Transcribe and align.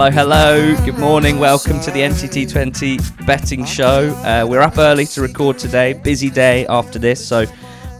Hello, 0.00 0.10
hello. 0.10 0.76
Good 0.86 0.98
morning. 0.98 1.38
Welcome 1.38 1.78
to 1.80 1.90
the 1.90 2.00
NCT20 2.00 3.26
betting 3.26 3.66
show. 3.66 4.08
Uh, 4.24 4.46
we're 4.48 4.62
up 4.62 4.78
early 4.78 5.04
to 5.04 5.20
record 5.20 5.58
today. 5.58 5.92
Busy 5.92 6.30
day 6.30 6.66
after 6.68 6.98
this, 6.98 7.22
so 7.22 7.44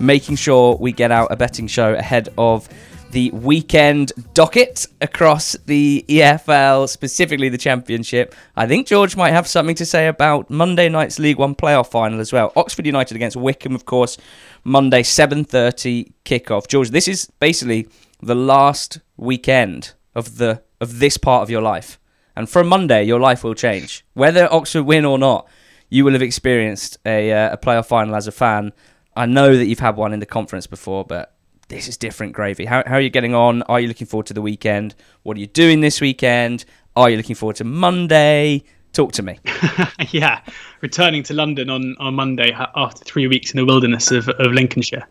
making 0.00 0.36
sure 0.36 0.78
we 0.80 0.92
get 0.92 1.10
out 1.10 1.30
a 1.30 1.36
betting 1.36 1.66
show 1.66 1.92
ahead 1.92 2.30
of 2.38 2.70
the 3.10 3.30
weekend 3.32 4.12
docket 4.32 4.86
across 5.02 5.52
the 5.66 6.02
EFL, 6.08 6.88
specifically 6.88 7.50
the 7.50 7.58
Championship. 7.58 8.34
I 8.56 8.66
think 8.66 8.86
George 8.86 9.14
might 9.14 9.32
have 9.32 9.46
something 9.46 9.74
to 9.74 9.84
say 9.84 10.06
about 10.06 10.48
Monday 10.48 10.88
night's 10.88 11.18
League 11.18 11.36
One 11.36 11.54
playoff 11.54 11.90
final 11.90 12.18
as 12.18 12.32
well. 12.32 12.50
Oxford 12.56 12.86
United 12.86 13.14
against 13.14 13.36
Wycombe, 13.36 13.74
of 13.74 13.84
course, 13.84 14.16
Monday 14.64 15.02
7:30 15.02 16.14
kickoff. 16.24 16.66
George, 16.66 16.92
this 16.92 17.06
is 17.06 17.30
basically 17.40 17.88
the 18.22 18.34
last 18.34 19.00
weekend 19.18 19.92
of 20.14 20.38
the 20.38 20.62
of 20.80 20.98
this 20.98 21.16
part 21.16 21.42
of 21.42 21.50
your 21.50 21.62
life. 21.62 21.98
And 22.36 22.48
from 22.48 22.68
Monday, 22.68 23.04
your 23.04 23.20
life 23.20 23.44
will 23.44 23.54
change. 23.54 24.04
Whether 24.14 24.52
Oxford 24.52 24.84
win 24.84 25.04
or 25.04 25.18
not, 25.18 25.48
you 25.88 26.04
will 26.04 26.12
have 26.12 26.22
experienced 26.22 26.98
a, 27.04 27.32
uh, 27.32 27.52
a 27.52 27.58
playoff 27.58 27.86
final 27.86 28.14
as 28.14 28.26
a 28.26 28.32
fan. 28.32 28.72
I 29.16 29.26
know 29.26 29.56
that 29.56 29.66
you've 29.66 29.80
had 29.80 29.96
one 29.96 30.12
in 30.12 30.20
the 30.20 30.26
conference 30.26 30.66
before, 30.66 31.04
but 31.04 31.34
this 31.68 31.88
is 31.88 31.96
different 31.96 32.32
gravy. 32.32 32.64
How, 32.64 32.82
how 32.86 32.94
are 32.94 33.00
you 33.00 33.10
getting 33.10 33.34
on? 33.34 33.62
Are 33.62 33.80
you 33.80 33.88
looking 33.88 34.06
forward 34.06 34.26
to 34.26 34.34
the 34.34 34.42
weekend? 34.42 34.94
What 35.22 35.36
are 35.36 35.40
you 35.40 35.46
doing 35.46 35.80
this 35.80 36.00
weekend? 36.00 36.64
Are 36.96 37.10
you 37.10 37.16
looking 37.16 37.36
forward 37.36 37.56
to 37.56 37.64
Monday? 37.64 38.64
Talk 38.92 39.12
to 39.12 39.22
me. 39.22 39.38
yeah, 40.10 40.42
returning 40.80 41.22
to 41.24 41.34
London 41.34 41.70
on, 41.70 41.94
on 42.00 42.14
Monday 42.14 42.52
after 42.52 43.04
three 43.04 43.28
weeks 43.28 43.52
in 43.52 43.58
the 43.58 43.64
wilderness 43.64 44.10
of, 44.10 44.28
of 44.28 44.52
Lincolnshire 44.52 45.06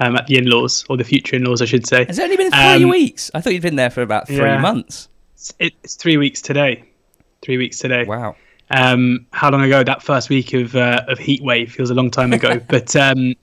um, 0.00 0.16
at 0.16 0.26
the 0.26 0.36
in 0.36 0.46
laws, 0.46 0.84
or 0.90 0.96
the 0.96 1.04
future 1.04 1.36
in 1.36 1.44
laws, 1.44 1.62
I 1.62 1.64
should 1.64 1.86
say. 1.86 2.04
Has 2.04 2.18
it 2.18 2.24
only 2.24 2.36
been 2.36 2.50
three 2.50 2.84
um, 2.84 2.90
weeks? 2.90 3.30
I 3.34 3.40
thought 3.40 3.54
you'd 3.54 3.62
been 3.62 3.76
there 3.76 3.90
for 3.90 4.02
about 4.02 4.26
three 4.26 4.36
yeah. 4.36 4.58
months. 4.58 5.08
It's, 5.42 5.80
it's 5.82 5.94
three 5.96 6.16
weeks 6.18 6.40
today. 6.40 6.84
Three 7.40 7.56
weeks 7.56 7.78
today. 7.78 8.04
Wow. 8.04 8.36
Um, 8.70 9.26
how 9.32 9.50
long 9.50 9.62
ago? 9.62 9.82
That 9.82 10.00
first 10.00 10.28
week 10.28 10.54
of 10.54 10.76
uh, 10.76 11.02
of 11.08 11.18
heat 11.18 11.42
wave 11.42 11.72
feels 11.72 11.90
a 11.90 11.94
long 11.94 12.12
time 12.12 12.32
ago. 12.32 12.60
but 12.68 12.94
um, 12.94 13.34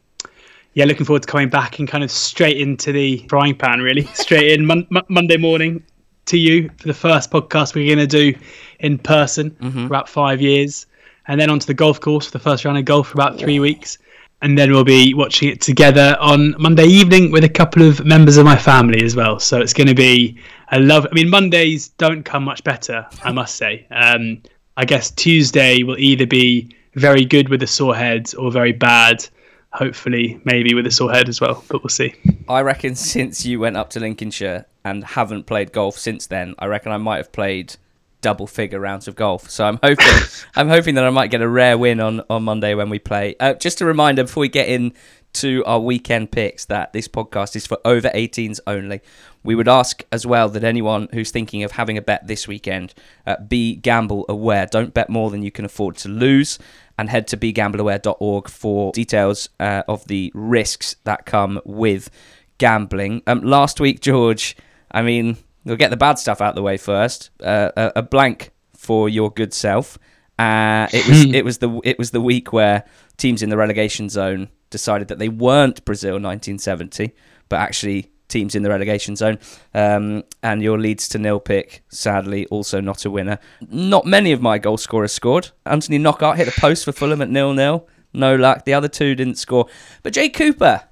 yeah, 0.76 0.86
looking 0.86 1.06
forward 1.06 1.24
to 1.24 1.28
coming 1.28 1.50
back 1.50 1.78
and 1.78 1.90
kind 1.90 2.02
of 2.02 2.10
straight 2.10 2.58
into 2.58 2.94
the 2.94 3.18
frying 3.28 3.54
pan. 3.54 3.82
Really, 3.82 4.04
straight 4.14 4.58
in 4.58 4.66
mon- 4.66 4.88
Monday 5.10 5.36
morning 5.36 5.84
to 6.28 6.38
you 6.38 6.70
for 6.78 6.88
the 6.88 6.94
first 6.94 7.32
podcast 7.32 7.76
we're 7.76 7.94
going 7.94 8.08
to 8.08 8.08
do 8.08 8.34
in 8.80 8.98
person 8.98 9.52
mm-hmm. 9.52 9.82
for 9.82 9.86
about 9.86 10.08
five 10.08 10.40
years, 10.40 10.86
and 11.28 11.42
then 11.42 11.50
onto 11.50 11.66
the 11.66 11.74
golf 11.74 12.00
course 12.00 12.28
for 12.28 12.32
the 12.32 12.40
first 12.40 12.64
round 12.64 12.78
of 12.78 12.86
golf 12.86 13.10
for 13.10 13.16
about 13.16 13.38
three 13.38 13.60
weeks 13.60 13.98
and 14.42 14.58
then 14.58 14.72
we'll 14.72 14.84
be 14.84 15.14
watching 15.14 15.50
it 15.50 15.62
together 15.62 16.16
on 16.20 16.56
Monday 16.58 16.86
evening 16.86 17.32
with 17.32 17.44
a 17.44 17.50
couple 17.50 17.88
of 17.88 18.06
members 18.06 18.38
of 18.38 18.46
my 18.46 18.56
family 18.56 19.04
as 19.04 19.16
well. 19.16 19.40
So 19.40 19.60
it's 19.60 19.74
going 19.74 19.88
to 19.88 19.96
be 19.96 20.40
a 20.72 20.80
love. 20.80 21.06
I 21.10 21.14
mean, 21.14 21.30
Mondays 21.30 21.90
don't 21.90 22.24
come 22.24 22.44
much 22.44 22.64
better, 22.64 23.06
I 23.24 23.32
must 23.32 23.56
say. 23.56 23.86
Um, 23.92 24.42
I 24.78 24.86
guess 24.86 25.12
Tuesday 25.12 25.84
will 25.84 25.98
either 25.98 26.26
be 26.26 26.76
very 26.96 27.26
good 27.26 27.50
with 27.50 27.62
a 27.64 27.68
sore 27.68 27.96
head 27.96 28.32
or 28.38 28.52
very 28.52 28.72
bad. 28.72 29.28
Hopefully, 29.74 30.42
maybe 30.46 30.74
with 30.74 30.88
a 30.88 30.92
sore 30.92 31.12
head 31.12 31.30
as 31.30 31.40
well, 31.40 31.64
but 31.68 31.84
we'll 31.84 31.90
see. 31.90 32.16
I 32.48 32.62
reckon 32.62 32.96
since 32.96 33.46
you 33.46 33.60
went 33.60 33.78
up 33.78 33.90
to 33.92 34.00
Lincolnshire 34.00 34.66
and 34.84 35.04
haven't 35.04 35.46
played 35.46 35.72
golf 35.74 35.98
since 35.98 36.26
then, 36.26 36.56
I 36.58 36.66
reckon 36.66 36.92
I 36.92 36.98
might 36.98 37.18
have 37.18 37.32
played 37.32 37.76
double 38.22 38.48
figure 38.48 38.80
rounds 38.80 39.08
of 39.08 39.16
golf. 39.16 39.50
So 39.50 39.66
I'm 39.66 39.80
hoping 39.82 40.08
I'm 40.56 40.70
hoping 40.70 40.96
that 40.96 41.06
I 41.06 41.10
might 41.10 41.32
get 41.32 41.42
a 41.42 41.48
rare 41.48 41.78
win 41.78 42.00
on 42.00 42.22
on 42.30 42.44
Monday 42.44 42.74
when 42.76 42.90
we 42.90 43.00
play. 43.00 43.36
Uh, 43.40 43.54
just 43.54 43.82
a 43.82 43.86
reminder 43.86 44.24
before 44.24 44.42
we 44.42 44.50
get 44.50 44.68
in 44.68 44.94
to 45.32 45.64
our 45.66 45.80
weekend 45.80 46.32
picks 46.32 46.66
that 46.66 46.92
this 46.94 47.08
podcast 47.08 47.56
is 47.56 47.68
for 47.68 47.78
over 47.86 48.10
18s 48.10 48.60
only. 48.66 49.02
We 49.44 49.56
would 49.56 49.68
ask 49.68 50.04
as 50.12 50.26
well 50.26 50.50
that 50.50 50.64
anyone 50.64 51.08
who's 51.14 51.32
thinking 51.32 51.64
of 51.64 51.72
having 51.72 51.98
a 51.98 52.02
bet 52.02 52.28
this 52.28 52.48
weekend 52.48 52.94
uh, 53.26 53.38
be 53.48 53.76
gamble 53.76 54.26
aware. 54.28 54.66
Don't 54.66 54.94
bet 54.94 55.10
more 55.10 55.30
than 55.30 55.44
you 55.44 55.52
can 55.52 55.66
afford 55.66 55.98
to 55.98 56.10
lose. 56.10 56.60
And 56.98 57.10
head 57.10 57.28
to 57.30 57.38
begambleaware.org 57.38 58.50
for 58.50 58.92
details 58.92 59.48
uh, 59.60 59.84
of 59.88 60.06
the 60.08 60.32
risks 60.36 60.98
that 61.06 61.26
come 61.26 61.62
with 61.64 62.10
gambling. 62.58 63.24
Um, 63.26 63.40
last 63.42 63.80
week, 63.80 64.02
George, 64.02 64.58
I 64.92 65.02
mean, 65.02 65.38
We'll 65.66 65.78
get 65.78 65.90
the 65.90 65.98
bad 65.98 66.18
stuff 66.20 66.42
out 66.42 66.50
of 66.50 66.56
the 66.56 66.62
way 66.62 66.78
first. 66.78 67.32
Uh, 67.42 67.72
a, 67.76 67.92
a, 67.98 68.02
blank 68.02 68.52
for 68.76 69.10
your 69.10 69.30
good 69.30 69.54
self. 69.54 69.98
Uh, 70.38 70.88
it 70.94 71.08
was 71.08 71.26
it 71.26 71.44
was 71.44 71.58
the 71.58 71.82
it 71.84 71.98
was 71.98 72.12
the 72.12 72.22
week 72.22 72.54
where 72.54 72.86
teams 73.18 73.44
in 73.44 73.50
the 73.50 73.58
relegation 73.58 74.10
zone 74.10 74.50
decided 74.70 75.10
that 75.10 75.20
they 75.20 75.30
weren't 75.30 75.84
Brazil 75.84 76.14
1970, 76.14 77.12
but 77.50 77.58
actually 77.58 78.12
teams 78.30 78.56
in 78.56 78.64
the 78.64 78.70
relegation 78.70 79.16
zone. 79.16 79.38
Um, 79.74 80.24
and 80.42 80.62
your 80.62 80.80
leads 80.80 81.10
to 81.10 81.18
nil 81.18 81.40
pick, 81.40 81.84
sadly, 81.90 82.46
also 82.48 82.80
not 82.80 83.04
a 83.04 83.12
winner. 83.12 83.40
Not 83.70 84.06
many 84.06 84.32
of 84.32 84.42
my 84.42 84.60
goal 84.60 84.78
scorers 84.78 85.12
scored. 85.12 85.50
Anthony 85.66 85.98
Knockaert 85.98 86.38
hit 86.38 86.46
the 86.46 86.62
post 86.62 86.86
for 86.86 86.92
Fulham 86.92 87.22
at 87.22 87.30
nil 87.30 87.54
nil. 87.54 87.88
No 88.14 88.36
luck. 88.36 88.66
The 88.66 88.74
other 88.74 88.88
two 88.88 89.16
didn't 89.16 89.36
score. 89.36 89.68
But 90.04 90.14
Jake 90.14 90.34
Cooper, 90.34 90.84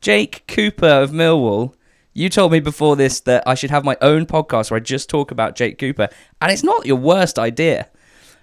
Jake 0.00 0.44
Cooper 0.48 0.86
of 0.86 1.10
Millwall 1.10 1.74
you 2.14 2.28
told 2.28 2.52
me 2.52 2.60
before 2.60 2.96
this 2.96 3.20
that 3.20 3.42
I 3.46 3.54
should 3.54 3.70
have 3.70 3.84
my 3.84 3.96
own 4.00 4.26
podcast 4.26 4.70
where 4.70 4.76
I 4.76 4.80
just 4.80 5.08
talk 5.08 5.30
about 5.30 5.56
Jake 5.56 5.78
Cooper, 5.78 6.08
and 6.40 6.52
it's 6.52 6.62
not 6.62 6.86
your 6.86 6.96
worst 6.96 7.38
idea. 7.38 7.88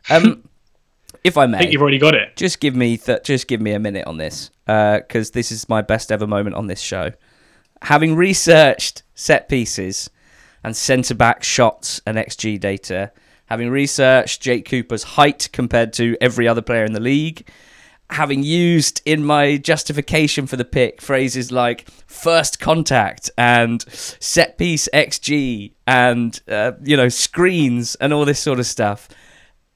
Um, 0.10 0.48
if 1.24 1.38
I 1.38 1.46
may, 1.46 1.58
I 1.58 1.62
think 1.62 1.74
you've 1.74 1.82
already 1.82 2.00
got 2.00 2.16
it. 2.16 2.36
Just 2.36 2.60
give 2.60 2.76
me 2.76 2.98
th- 2.98 3.24
just 3.24 3.48
give 3.48 3.62
me 3.62 3.72
a 3.72 3.80
minute 3.80 4.08
on 4.08 4.18
this, 4.18 4.50
because 4.66 5.30
uh, 5.30 5.34
this 5.34 5.52
is 5.52 5.70
my 5.70 5.82
best 5.82 6.12
ever 6.12 6.28
moment 6.28 6.56
on 6.56 6.68
this 6.68 6.82
show. 6.82 7.12
Having 7.84 8.16
researched 8.16 9.04
set 9.16 9.48
pieces 9.48 10.10
and 10.64 10.76
centre 10.76 11.16
back 11.16 11.44
shots 11.44 12.02
and 12.06 12.18
XG 12.18 12.60
data, 12.60 13.12
having 13.46 13.70
researched 13.70 14.42
Jake 14.42 14.68
Cooper's 14.68 15.04
height 15.04 15.50
compared 15.54 15.94
to 15.94 16.18
every 16.20 16.48
other 16.48 16.62
player 16.62 16.86
in 16.86 16.94
the 16.94 17.00
league, 17.00 17.48
having 18.12 18.44
used 18.44 19.02
in 19.06 19.24
my 19.24 19.58
justification 19.58 20.48
for 20.48 20.56
the 20.56 20.66
pick 20.66 21.02
phrases 21.02 21.52
like 21.52 21.88
first 22.08 22.60
contact 22.60 23.30
and 23.38 23.84
set 23.92 24.58
piece 24.58 24.90
XG 24.94 25.74
and, 25.86 26.42
uh, 26.48 26.72
you 26.84 26.98
know, 26.98 27.10
screens 27.10 27.96
and 27.96 28.12
all 28.12 28.26
this 28.26 28.40
sort 28.40 28.60
of 28.60 28.66
stuff. 28.66 29.08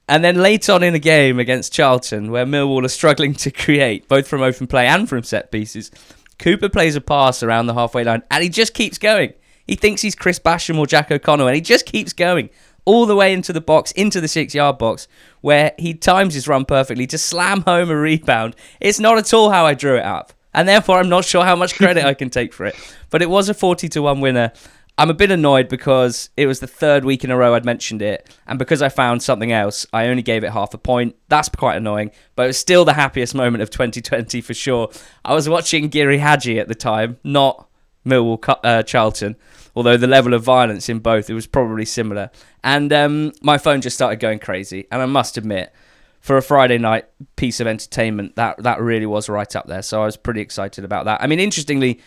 And 0.08 0.22
then 0.22 0.36
late 0.36 0.68
on 0.68 0.82
in 0.82 0.92
the 0.92 0.98
game 0.98 1.38
against 1.38 1.72
Charlton, 1.72 2.30
where 2.30 2.44
Millwall 2.44 2.84
are 2.84 2.88
struggling 2.88 3.34
to 3.34 3.50
create, 3.50 4.08
both 4.08 4.26
from 4.26 4.42
open 4.42 4.66
play 4.66 4.86
and 4.86 5.08
from 5.08 5.22
set 5.22 5.50
pieces, 5.50 5.90
Cooper 6.38 6.68
plays 6.68 6.96
a 6.96 7.00
pass 7.00 7.42
around 7.42 7.66
the 7.66 7.74
halfway 7.74 8.04
line 8.04 8.22
and 8.30 8.42
he 8.42 8.48
just 8.48 8.74
keeps 8.74 8.98
going. 8.98 9.32
He 9.66 9.76
thinks 9.76 10.02
he's 10.02 10.14
Chris 10.14 10.38
Basham 10.38 10.78
or 10.78 10.86
Jack 10.86 11.10
O'Connell 11.10 11.46
and 11.46 11.54
he 11.54 11.62
just 11.62 11.86
keeps 11.86 12.12
going 12.12 12.50
all 12.84 13.06
the 13.06 13.16
way 13.16 13.32
into 13.32 13.52
the 13.52 13.60
box, 13.60 13.92
into 13.92 14.20
the 14.20 14.28
six 14.28 14.54
yard 14.54 14.78
box, 14.78 15.08
where 15.40 15.72
he 15.78 15.94
times 15.94 16.34
his 16.34 16.48
run 16.48 16.64
perfectly 16.64 17.06
to 17.08 17.18
slam 17.18 17.62
home 17.62 17.90
a 17.90 17.96
rebound. 17.96 18.56
It's 18.80 19.00
not 19.00 19.18
at 19.18 19.32
all 19.32 19.50
how 19.50 19.66
I 19.66 19.74
drew 19.74 19.96
it 19.96 20.04
up. 20.04 20.32
And 20.52 20.68
therefore, 20.68 20.98
I'm 20.98 21.08
not 21.08 21.24
sure 21.24 21.44
how 21.44 21.56
much 21.56 21.74
credit 21.76 22.04
I 22.04 22.14
can 22.14 22.30
take 22.30 22.52
for 22.52 22.64
it. 22.64 22.76
But 23.10 23.22
it 23.22 23.30
was 23.30 23.48
a 23.48 23.54
40 23.54 23.88
to 23.88 24.02
1 24.02 24.20
winner. 24.20 24.52
I'm 24.96 25.10
a 25.10 25.14
bit 25.14 25.32
annoyed 25.32 25.68
because 25.68 26.30
it 26.36 26.46
was 26.46 26.60
the 26.60 26.68
third 26.68 27.04
week 27.04 27.24
in 27.24 27.32
a 27.32 27.36
row 27.36 27.54
I'd 27.54 27.64
mentioned 27.64 28.00
it. 28.00 28.32
And 28.46 28.60
because 28.60 28.80
I 28.80 28.88
found 28.88 29.24
something 29.24 29.50
else, 29.50 29.84
I 29.92 30.06
only 30.06 30.22
gave 30.22 30.44
it 30.44 30.52
half 30.52 30.72
a 30.72 30.78
point. 30.78 31.16
That's 31.28 31.48
quite 31.48 31.76
annoying. 31.76 32.12
But 32.36 32.44
it 32.44 32.46
was 32.46 32.58
still 32.58 32.84
the 32.84 32.92
happiest 32.92 33.34
moment 33.34 33.62
of 33.62 33.70
2020 33.70 34.40
for 34.40 34.54
sure. 34.54 34.90
I 35.24 35.34
was 35.34 35.48
watching 35.48 35.88
Giri 35.88 36.18
Haji 36.18 36.60
at 36.60 36.68
the 36.68 36.76
time, 36.76 37.18
not 37.24 37.68
Millwall 38.06 38.38
uh, 38.62 38.84
Charlton 38.84 39.34
although 39.74 39.96
the 39.96 40.06
level 40.06 40.34
of 40.34 40.42
violence 40.42 40.88
in 40.88 40.98
both 40.98 41.28
it 41.28 41.34
was 41.34 41.46
probably 41.46 41.84
similar. 41.84 42.30
And 42.62 42.92
um, 42.92 43.32
my 43.42 43.58
phone 43.58 43.80
just 43.80 43.96
started 43.96 44.20
going 44.20 44.38
crazy, 44.38 44.86
and 44.90 45.02
I 45.02 45.06
must 45.06 45.36
admit, 45.36 45.72
for 46.20 46.36
a 46.36 46.42
Friday 46.42 46.78
night 46.78 47.06
piece 47.36 47.60
of 47.60 47.66
entertainment, 47.66 48.36
that 48.36 48.62
that 48.62 48.80
really 48.80 49.06
was 49.06 49.28
right 49.28 49.54
up 49.56 49.66
there. 49.66 49.82
So 49.82 50.02
I 50.02 50.06
was 50.06 50.16
pretty 50.16 50.40
excited 50.40 50.84
about 50.84 51.04
that. 51.04 51.22
I 51.22 51.26
mean, 51.26 51.40
interestingly, 51.40 52.00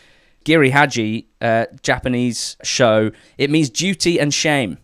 Giri 0.43 0.71
Haji, 0.71 1.27
uh, 1.41 1.65
Japanese 1.83 2.57
show, 2.63 3.11
it 3.37 3.49
means 3.49 3.69
duty 3.69 4.19
and 4.19 4.33
shame, 4.33 4.77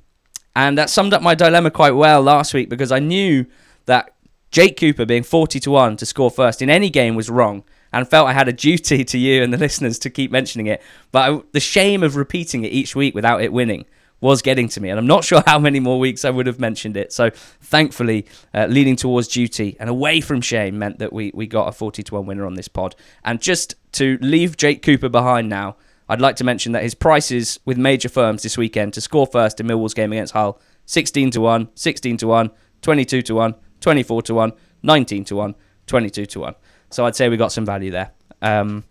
and 0.55 0.77
that 0.77 0.89
summed 0.89 1.13
up 1.13 1.21
my 1.21 1.35
dilemma 1.35 1.71
quite 1.71 1.91
well 1.95 2.21
last 2.21 2.53
week 2.53 2.69
because 2.69 2.91
I 2.91 2.99
knew 2.99 3.45
that 3.85 4.13
Jake 4.51 4.79
Cooper 4.79 5.05
being 5.05 5.23
forty 5.23 5.59
to 5.61 5.71
one 5.71 5.97
to 5.97 6.05
score 6.05 6.29
first 6.29 6.61
in 6.61 6.69
any 6.69 6.89
game 6.89 7.15
was 7.15 7.29
wrong 7.29 7.63
and 7.93 8.07
felt 8.07 8.27
I 8.27 8.33
had 8.33 8.47
a 8.47 8.53
duty 8.53 9.05
to 9.05 9.17
you 9.17 9.43
and 9.43 9.53
the 9.53 9.57
listeners 9.65 9.99
to 9.99 10.09
keep 10.09 10.31
mentioning 10.31 10.67
it. 10.67 10.81
But 11.11 11.31
I, 11.31 11.41
the 11.51 11.59
shame 11.59 12.03
of 12.03 12.15
repeating 12.15 12.63
it 12.63 12.71
each 12.71 12.95
week 12.95 13.15
without 13.15 13.41
it 13.41 13.53
winning 13.53 13.85
was 14.19 14.41
getting 14.41 14.69
to 14.69 14.79
me, 14.79 14.89
and 14.89 14.97
I'm 14.97 15.07
not 15.07 15.23
sure 15.29 15.43
how 15.45 15.59
many 15.59 15.79
more 15.79 15.99
weeks 15.99 16.25
I 16.25 16.29
would 16.29 16.47
have 16.47 16.59
mentioned 16.59 16.97
it. 16.97 17.13
So 17.13 17.29
thankfully, 17.29 18.25
uh, 18.53 18.65
leading 18.65 18.95
towards 18.95 19.27
duty 19.27 19.77
and 19.79 19.89
away 19.89 20.21
from 20.21 20.41
shame 20.41 20.79
meant 20.79 20.99
that 20.99 21.13
we 21.13 21.31
we 21.33 21.45
got 21.47 21.67
a 21.67 21.71
40 21.71 22.03
to 22.03 22.15
one 22.15 22.25
winner 22.25 22.45
on 22.45 22.55
this 22.55 22.67
pod. 22.67 22.95
And 23.23 23.41
just 23.41 23.75
to 23.93 24.17
leave 24.21 24.57
Jake 24.57 24.81
Cooper 24.81 25.09
behind 25.09 25.49
now. 25.49 25.77
I'd 26.09 26.19
like 26.19 26.35
to 26.35 26.43
mention 26.43 26.73
that 26.73 26.83
his 26.83 26.95
prices 26.95 27.59
with 27.63 27.77
major 27.77 28.09
firms 28.09 28.43
this 28.43 28.57
weekend 28.57 28.93
to 28.93 29.01
score 29.01 29.25
first 29.25 29.59
in 29.61 29.67
Millwall's 29.67 29.93
game 29.93 30.11
against 30.11 30.33
Hull 30.33 30.59
16 30.85 31.31
to 31.31 31.41
1, 31.41 31.69
16 31.75 32.17
to 32.17 32.27
1, 32.27 32.51
22 32.81 33.21
to 33.21 33.35
1, 33.35 33.55
24 33.79 34.21
to 34.23 34.33
1, 34.33 34.53
19 34.83 35.25
to 35.25 35.35
1, 35.35 35.55
22 35.87 36.25
to 36.25 36.39
1. 36.41 36.55
So 36.93 37.05
I'd 37.05 37.15
say 37.15 37.29
we 37.29 37.37
got 37.37 37.51
some 37.51 37.65
value 37.65 37.91
there. 37.91 38.11
Um, 38.41 38.83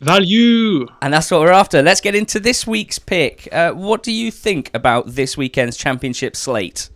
Value. 0.00 0.86
And 1.00 1.14
that's 1.14 1.30
what 1.30 1.40
we're 1.40 1.50
after. 1.52 1.80
Let's 1.82 2.00
get 2.00 2.14
into 2.14 2.38
this 2.40 2.66
week's 2.66 2.98
pick. 2.98 3.48
Uh, 3.52 3.72
what 3.72 4.02
do 4.02 4.12
you 4.12 4.30
think 4.30 4.70
about 4.74 5.06
this 5.06 5.36
weekend's 5.36 5.76
championship 5.76 6.36
slate? 6.36 6.90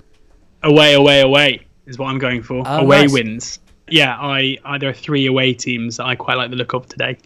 Away, 0.62 0.94
away, 0.94 1.20
away 1.22 1.66
is 1.86 1.96
what 1.98 2.08
I'm 2.08 2.18
going 2.18 2.42
for. 2.42 2.62
Oh, 2.66 2.80
away 2.80 3.02
nice. 3.02 3.12
wins. 3.12 3.58
Yeah, 3.88 4.14
I, 4.18 4.58
I 4.64 4.76
there 4.78 4.90
are 4.90 4.94
three 4.94 5.26
away 5.26 5.54
teams 5.54 5.96
that 5.96 6.04
I 6.04 6.16
quite 6.16 6.36
like 6.36 6.50
the 6.50 6.56
look 6.56 6.74
of 6.74 6.86
today. 6.88 7.16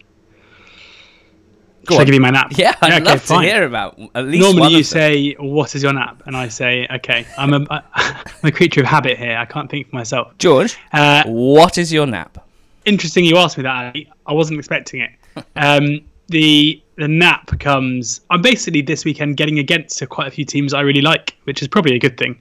Go 1.85 1.95
Should 1.95 2.01
I 2.01 2.05
give 2.05 2.15
you 2.15 2.21
my 2.21 2.29
nap? 2.29 2.53
Yeah, 2.57 2.75
I'd 2.81 2.93
okay, 2.93 3.03
love 3.03 3.25
to 3.25 3.39
hear 3.41 3.65
about 3.65 3.99
at 4.15 4.25
least 4.25 4.41
Normally 4.41 4.61
one 4.61 4.71
you 4.71 4.77
of 4.79 4.83
them. 4.89 5.01
say, 5.01 5.33
"What 5.37 5.75
is 5.75 5.83
your 5.83 5.91
nap?" 5.91 6.23
and 6.25 6.37
I 6.37 6.47
say, 6.47 6.87
"Okay, 6.89 7.25
I'm 7.37 7.53
a, 7.53 7.65
I'm 7.93 8.15
a 8.43 8.51
creature 8.51 8.79
of 8.81 8.87
habit 8.87 9.17
here. 9.17 9.35
I 9.35 9.43
can't 9.43 9.69
think 9.69 9.89
for 9.89 9.95
myself." 9.97 10.33
George, 10.37 10.77
Uh, 10.93 11.23
what 11.25 11.77
is 11.77 11.91
your 11.91 12.05
nap? 12.05 12.42
Interesting 12.85 13.25
you 13.25 13.37
asked 13.37 13.57
me 13.57 13.63
that. 13.63 13.93
Ali. 13.95 14.11
I 14.25 14.33
wasn't 14.33 14.59
expecting 14.59 15.01
it. 15.01 15.11
Um, 15.55 16.01
the 16.27 16.81
the 16.97 17.07
nap 17.07 17.59
comes. 17.59 18.21
I'm 18.29 18.43
basically 18.43 18.81
this 18.81 19.03
weekend 19.03 19.35
getting 19.35 19.57
against 19.57 20.07
quite 20.09 20.27
a 20.27 20.31
few 20.31 20.45
teams 20.45 20.73
I 20.73 20.81
really 20.81 21.01
like, 21.01 21.35
which 21.45 21.61
is 21.61 21.67
probably 21.67 21.95
a 21.95 21.99
good 21.99 22.17
thing, 22.17 22.39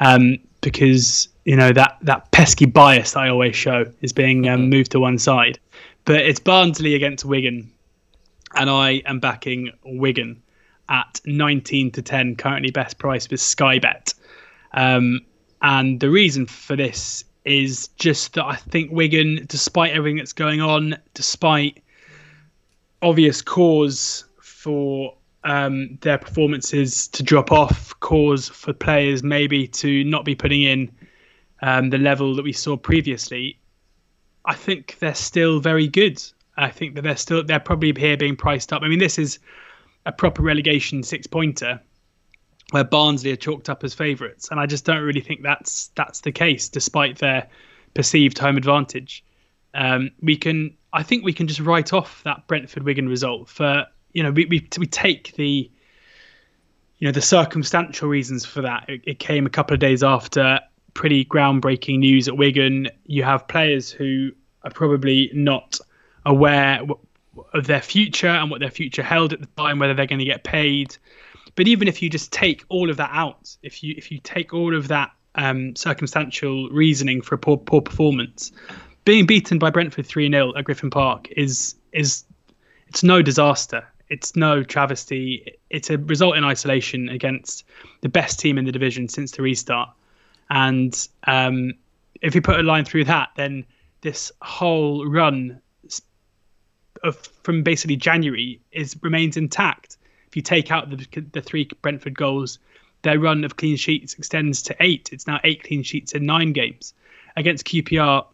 um, 0.00 0.38
because 0.62 1.28
you 1.44 1.56
know 1.56 1.72
that 1.72 1.98
that 2.02 2.30
pesky 2.30 2.64
bias 2.64 3.12
that 3.12 3.20
I 3.20 3.28
always 3.28 3.54
show 3.54 3.84
is 4.00 4.14
being 4.14 4.48
um, 4.48 4.70
moved 4.70 4.92
to 4.92 5.00
one 5.00 5.18
side. 5.18 5.58
But 6.06 6.22
it's 6.22 6.40
Barnsley 6.40 6.94
against 6.94 7.24
Wigan, 7.24 7.70
and 8.54 8.70
I 8.70 9.02
am 9.04 9.20
backing 9.20 9.70
Wigan 9.84 10.42
at 10.88 11.20
19 11.24 11.90
to 11.92 12.02
10, 12.02 12.36
currently 12.36 12.70
best 12.70 12.98
price 12.98 13.28
with 13.30 13.40
Sky 13.40 13.78
Bet. 13.78 14.14
Um, 14.72 15.20
and 15.62 16.00
the 16.00 16.10
reason 16.10 16.46
for 16.46 16.76
this 16.76 17.24
is 17.44 17.88
just 17.96 18.34
that 18.34 18.44
I 18.44 18.56
think 18.56 18.92
Wigan, 18.92 19.44
despite 19.48 19.92
everything 19.92 20.16
that's 20.16 20.32
going 20.32 20.60
on, 20.60 20.96
despite 21.14 21.82
obvious 23.00 23.42
cause 23.42 24.24
for 24.40 25.14
um, 25.44 25.98
their 26.02 26.18
performances 26.18 27.08
to 27.08 27.22
drop 27.22 27.50
off, 27.50 27.98
cause 28.00 28.48
for 28.48 28.72
players 28.72 29.22
maybe 29.22 29.66
to 29.66 30.04
not 30.04 30.24
be 30.24 30.34
putting 30.34 30.62
in 30.62 30.90
um, 31.62 31.90
the 31.90 31.98
level 31.98 32.34
that 32.36 32.42
we 32.44 32.52
saw 32.52 32.76
previously, 32.76 33.58
I 34.44 34.54
think 34.54 34.98
they're 35.00 35.14
still 35.14 35.60
very 35.60 35.88
good. 35.88 36.22
I 36.56 36.70
think 36.70 36.94
that 36.94 37.02
they're 37.02 37.16
still 37.16 37.42
they're 37.42 37.60
probably 37.60 37.92
here 37.96 38.16
being 38.16 38.36
priced 38.36 38.72
up. 38.72 38.82
I 38.82 38.88
mean, 38.88 38.98
this 38.98 39.18
is 39.18 39.38
a 40.06 40.12
proper 40.12 40.42
relegation 40.42 41.02
six 41.02 41.26
pointer 41.26 41.80
where 42.72 42.84
Barnsley 42.84 43.30
are 43.30 43.36
chalked 43.36 43.68
up 43.68 43.84
as 43.84 43.92
favourites, 43.94 44.50
and 44.50 44.58
I 44.58 44.66
just 44.66 44.84
don't 44.84 45.02
really 45.02 45.20
think 45.20 45.42
that's 45.42 45.90
that's 45.94 46.20
the 46.20 46.32
case, 46.32 46.68
despite 46.68 47.18
their 47.18 47.48
perceived 47.94 48.38
home 48.38 48.56
advantage. 48.56 49.24
Um, 49.74 50.10
we 50.20 50.36
can, 50.36 50.74
I 50.92 51.02
think, 51.02 51.24
we 51.24 51.34
can 51.34 51.46
just 51.46 51.60
write 51.60 51.92
off 51.92 52.22
that 52.24 52.46
Brentford 52.46 52.82
Wigan 52.82 53.08
result 53.08 53.48
for 53.48 53.86
you 54.14 54.22
know 54.22 54.30
we 54.30 54.46
we, 54.46 54.66
we 54.78 54.86
take 54.86 55.34
the 55.36 55.70
you 56.98 57.08
know 57.08 57.12
the 57.12 57.20
circumstantial 57.20 58.08
reasons 58.08 58.46
for 58.46 58.62
that. 58.62 58.86
It, 58.88 59.02
it 59.06 59.18
came 59.18 59.44
a 59.44 59.50
couple 59.50 59.74
of 59.74 59.80
days 59.80 60.02
after 60.02 60.60
pretty 60.94 61.26
groundbreaking 61.26 61.98
news 61.98 62.26
at 62.26 62.38
Wigan. 62.38 62.88
You 63.04 63.22
have 63.22 63.46
players 63.48 63.90
who 63.90 64.30
are 64.64 64.70
probably 64.70 65.30
not 65.34 65.78
aware 66.24 66.80
of 67.52 67.66
their 67.66 67.82
future 67.82 68.28
and 68.28 68.50
what 68.50 68.60
their 68.60 68.70
future 68.70 69.02
held 69.02 69.32
at 69.32 69.40
the 69.40 69.48
time, 69.58 69.78
whether 69.78 69.94
they're 69.94 70.06
going 70.06 70.18
to 70.20 70.24
get 70.24 70.44
paid. 70.44 70.96
But 71.54 71.68
even 71.68 71.88
if 71.88 72.02
you 72.02 72.08
just 72.08 72.32
take 72.32 72.64
all 72.68 72.90
of 72.90 72.96
that 72.96 73.10
out, 73.12 73.56
if 73.62 73.82
you 73.82 73.94
if 73.96 74.10
you 74.10 74.18
take 74.22 74.54
all 74.54 74.74
of 74.74 74.88
that 74.88 75.10
um, 75.34 75.74
circumstantial 75.76 76.68
reasoning 76.70 77.20
for 77.22 77.34
a 77.34 77.38
poor 77.38 77.56
poor 77.56 77.80
performance, 77.80 78.52
being 79.04 79.26
beaten 79.26 79.58
by 79.58 79.70
Brentford 79.70 80.06
three 80.06 80.30
0 80.30 80.54
at 80.56 80.64
Griffin 80.64 80.90
Park 80.90 81.28
is 81.36 81.74
is 81.92 82.24
it's 82.88 83.02
no 83.02 83.22
disaster. 83.22 83.86
It's 84.08 84.36
no 84.36 84.62
travesty. 84.62 85.56
It's 85.70 85.88
a 85.88 85.96
result 85.96 86.36
in 86.36 86.44
isolation 86.44 87.08
against 87.08 87.64
the 88.02 88.10
best 88.10 88.38
team 88.38 88.58
in 88.58 88.66
the 88.66 88.72
division 88.72 89.08
since 89.08 89.30
the 89.32 89.40
restart. 89.40 89.88
And 90.50 91.08
um, 91.26 91.72
if 92.20 92.34
you 92.34 92.42
put 92.42 92.60
a 92.60 92.62
line 92.62 92.84
through 92.84 93.04
that, 93.04 93.30
then 93.36 93.64
this 94.02 94.30
whole 94.42 95.06
run 95.06 95.62
of 97.02 97.16
from 97.42 97.62
basically 97.62 97.96
January 97.96 98.60
is 98.70 98.96
remains 99.02 99.36
intact. 99.36 99.96
If 100.32 100.36
you 100.36 100.42
take 100.42 100.70
out 100.70 100.88
the 100.88 101.06
the 101.32 101.42
three 101.42 101.68
Brentford 101.82 102.16
goals, 102.16 102.58
their 103.02 103.18
run 103.18 103.44
of 103.44 103.58
clean 103.58 103.76
sheets 103.76 104.14
extends 104.14 104.62
to 104.62 104.76
eight. 104.80 105.10
It's 105.12 105.26
now 105.26 105.40
eight 105.44 105.62
clean 105.62 105.82
sheets 105.82 106.12
in 106.12 106.24
nine 106.24 106.54
games. 106.54 106.94
Against 107.36 107.66
QPR, 107.66 108.24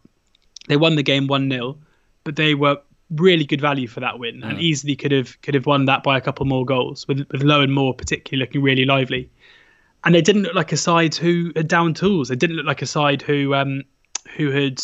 they 0.69 0.77
won 0.77 0.95
the 0.95 1.03
game 1.03 1.27
one 1.27 1.51
0 1.51 1.77
but 2.23 2.37
they 2.37 2.55
were 2.55 2.79
really 3.11 3.45
good 3.45 3.61
value 3.61 3.89
for 3.89 4.01
that 4.01 4.19
win 4.21 4.45
and 4.45 4.61
easily 4.61 4.95
could 4.95 5.11
have 5.11 5.41
could 5.43 5.55
have 5.55 5.67
won 5.67 5.87
that 5.87 6.05
by 6.05 6.17
a 6.17 6.21
couple 6.21 6.47
more 6.47 6.65
goals 6.65 7.09
with 7.09 7.27
with 7.33 7.43
Lowe 7.43 7.63
and 7.63 7.73
Moore 7.75 7.95
particularly 7.95 8.45
looking 8.45 8.63
really 8.63 8.85
lively. 8.85 9.29
And 10.05 10.15
they 10.15 10.23
didn't 10.23 10.43
look 10.43 10.55
like 10.55 10.71
a 10.71 10.77
side 10.77 11.17
who 11.17 11.51
had 11.57 11.67
down 11.67 11.95
tools. 11.95 12.29
They 12.29 12.37
didn't 12.37 12.55
look 12.55 12.67
like 12.67 12.83
a 12.83 12.87
side 12.87 13.23
who 13.23 13.55
um 13.55 13.83
who 14.37 14.53
had 14.53 14.81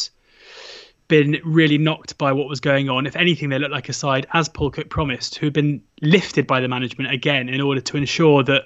been 1.08 1.40
really 1.44 1.78
knocked 1.78 2.16
by 2.18 2.32
what 2.32 2.48
was 2.48 2.60
going 2.60 2.88
on. 2.88 3.06
If 3.06 3.16
anything, 3.16 3.48
they 3.50 3.58
looked 3.58 3.72
like 3.72 3.88
a 3.88 3.92
side, 3.92 4.26
as 4.32 4.48
Paul 4.48 4.70
Cook 4.70 4.88
promised, 4.88 5.36
who 5.36 5.46
had 5.46 5.52
been 5.52 5.82
lifted 6.00 6.46
by 6.46 6.60
the 6.60 6.68
management 6.68 7.12
again 7.12 7.48
in 7.48 7.60
order 7.60 7.80
to 7.80 7.96
ensure 7.96 8.42
that 8.44 8.62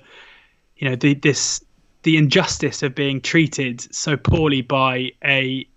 you 0.77 0.89
know 0.89 0.97
the 0.97 1.15
this 1.15 1.65
the 2.03 2.17
injustice 2.17 2.83
of 2.83 2.95
being 2.95 3.21
treated 3.21 3.81
so 3.95 4.17
poorly 4.17 4.63
by 4.63 5.11
a 5.25 5.69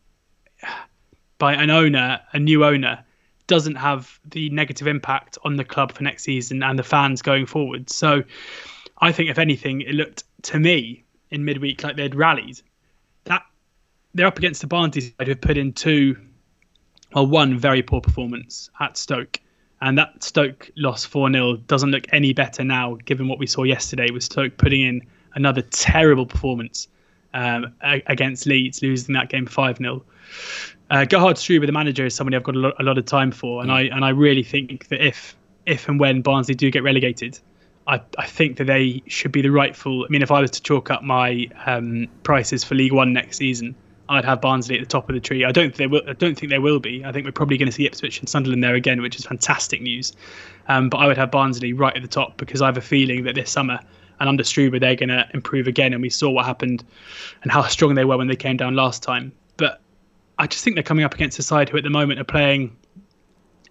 by 1.40 1.54
an 1.54 1.72
owner, 1.72 2.20
a 2.34 2.40
new 2.40 2.64
owner, 2.64 3.04
doesn't 3.48 3.76
have 3.76 4.20
the 4.30 4.50
negative 4.52 4.88
impact 4.88 5.40
on 5.44 5.56
the 5.56 5.64
club 5.64 5.92
for 5.92 6.04
next 6.04 6.24
season 6.24 6.62
and 6.62 6.78
the 6.78 6.84
fans 6.84 7.24
going 7.24 7.48
forward. 7.48 7.90
So 7.90 8.24
I 9.00 9.12
think 9.12 9.30
if 9.30 9.40
anything, 9.40 9.82
it 9.82 9.96
looked 9.96 10.24
to 10.44 10.60
me 10.60 11.04
in 11.32 11.44
midweek 11.44 11.84
like 11.84 11.96
they'd 11.96 12.14
rallied. 12.14 12.62
That 13.24 13.44
they're 14.14 14.28
up 14.28 14.38
against 14.38 14.62
the 14.62 14.68
Barnsley 14.68 15.02
side 15.02 15.28
who've 15.28 15.42
put 15.42 15.58
in 15.58 15.74
two 15.74 16.16
well, 17.14 17.28
one 17.28 17.58
very 17.58 17.82
poor 17.82 18.02
performance 18.02 18.70
at 18.80 18.98
Stoke. 18.98 19.40
And 19.82 19.98
that 19.98 20.24
Stoke 20.24 20.70
loss 20.76 21.06
4 21.06 21.32
0 21.32 21.58
doesn't 21.58 21.90
look 21.90 22.06
any 22.12 22.34
better 22.34 22.64
now, 22.64 22.98
given 23.06 23.28
what 23.28 23.40
we 23.40 23.48
saw 23.48 23.64
yesterday 23.64 24.12
with 24.12 24.24
Stoke 24.24 24.58
putting 24.58 24.82
in 24.82 25.02
another 25.34 25.62
terrible 25.62 26.26
performance 26.26 26.88
um, 27.34 27.74
against 27.82 28.46
Leeds, 28.46 28.82
losing 28.82 29.14
that 29.14 29.30
game 29.30 29.46
5 29.46 29.78
0. 29.78 30.04
Uh, 30.90 31.06
Gerhard 31.06 31.38
Struber, 31.38 31.66
the 31.66 31.72
manager, 31.72 32.06
is 32.06 32.14
somebody 32.14 32.36
I've 32.36 32.44
got 32.44 32.56
a 32.56 32.60
lot, 32.60 32.74
a 32.80 32.84
lot 32.84 32.98
of 32.98 33.06
time 33.06 33.32
for, 33.32 33.62
and 33.62 33.72
I 33.72 33.84
and 33.84 34.04
I 34.04 34.10
really 34.10 34.44
think 34.44 34.90
that 34.90 35.06
if 35.06 35.36
if 35.66 35.88
and 35.88 36.00
when 36.00 36.22
Barnsley 36.22 36.54
do 36.54 36.70
get 36.70 36.84
relegated, 36.84 37.40
I, 37.88 38.02
I 38.18 38.28
think 38.28 38.58
that 38.58 38.66
they 38.66 39.02
should 39.08 39.32
be 39.32 39.42
the 39.42 39.52
rightful. 39.52 40.04
I 40.04 40.08
mean, 40.10 40.22
if 40.22 40.32
I 40.32 40.42
was 40.42 40.52
to 40.52 40.62
chalk 40.62 40.92
up 40.92 41.02
my 41.02 41.48
um, 41.66 42.08
prices 42.24 42.64
for 42.64 42.76
League 42.76 42.92
One 42.92 43.14
next 43.14 43.38
season, 43.38 43.74
I'd 44.12 44.26
have 44.26 44.42
Barnsley 44.42 44.76
at 44.76 44.82
the 44.82 44.88
top 44.88 45.08
of 45.10 45.16
the 45.16 45.22
tree. 45.22 45.46
I 45.46 45.54
don't 45.54 45.74
think 45.74 45.78
they 45.78 45.88
will. 45.88 46.02
I 46.06 46.14
don't 46.14 46.38
think 46.38 46.52
they 46.52 46.60
will 46.60 46.80
be. 46.80 47.04
I 47.06 47.14
think 47.14 47.26
we're 47.26 47.32
probably 47.32 47.58
going 47.58 47.68
to 47.68 47.72
see 47.72 47.86
Ipswich 47.86 48.20
and 48.20 48.28
Sunderland 48.28 48.62
there 48.62 48.76
again, 48.76 49.02
which 49.02 49.16
is 49.18 49.26
fantastic 49.26 49.82
news. 49.82 50.12
Um, 50.68 50.90
but 50.90 50.98
I 50.98 51.08
would 51.08 51.18
have 51.18 51.32
Barnsley 51.32 51.72
right 51.72 51.96
at 51.96 52.02
the 52.02 52.10
top 52.10 52.36
because 52.36 52.62
I 52.62 52.66
have 52.66 52.78
a 52.78 52.82
feeling 52.82 53.24
that 53.24 53.36
this 53.36 53.50
summer 53.50 53.80
and 54.20 54.28
under 54.28 54.44
Struber 54.44 54.80
they're 54.80 54.98
going 54.98 55.10
to 55.10 55.26
improve 55.34 55.66
again. 55.66 55.94
And 55.94 56.02
we 56.02 56.10
saw 56.10 56.30
what 56.30 56.46
happened 56.46 56.84
and 57.44 57.52
how 57.52 57.64
strong 57.64 57.96
they 57.96 58.04
were 58.04 58.18
when 58.18 58.28
they 58.28 58.36
came 58.36 58.58
down 58.58 58.76
last 58.76 59.02
time. 59.02 59.32
But 59.56 59.80
I 60.38 60.46
just 60.46 60.64
think 60.64 60.76
they're 60.76 60.84
coming 60.84 61.06
up 61.06 61.14
against 61.14 61.40
a 61.40 61.44
side 61.44 61.70
who 61.70 61.78
at 61.78 61.84
the 61.84 61.90
moment 61.90 62.20
are 62.20 62.26
playing 62.26 62.76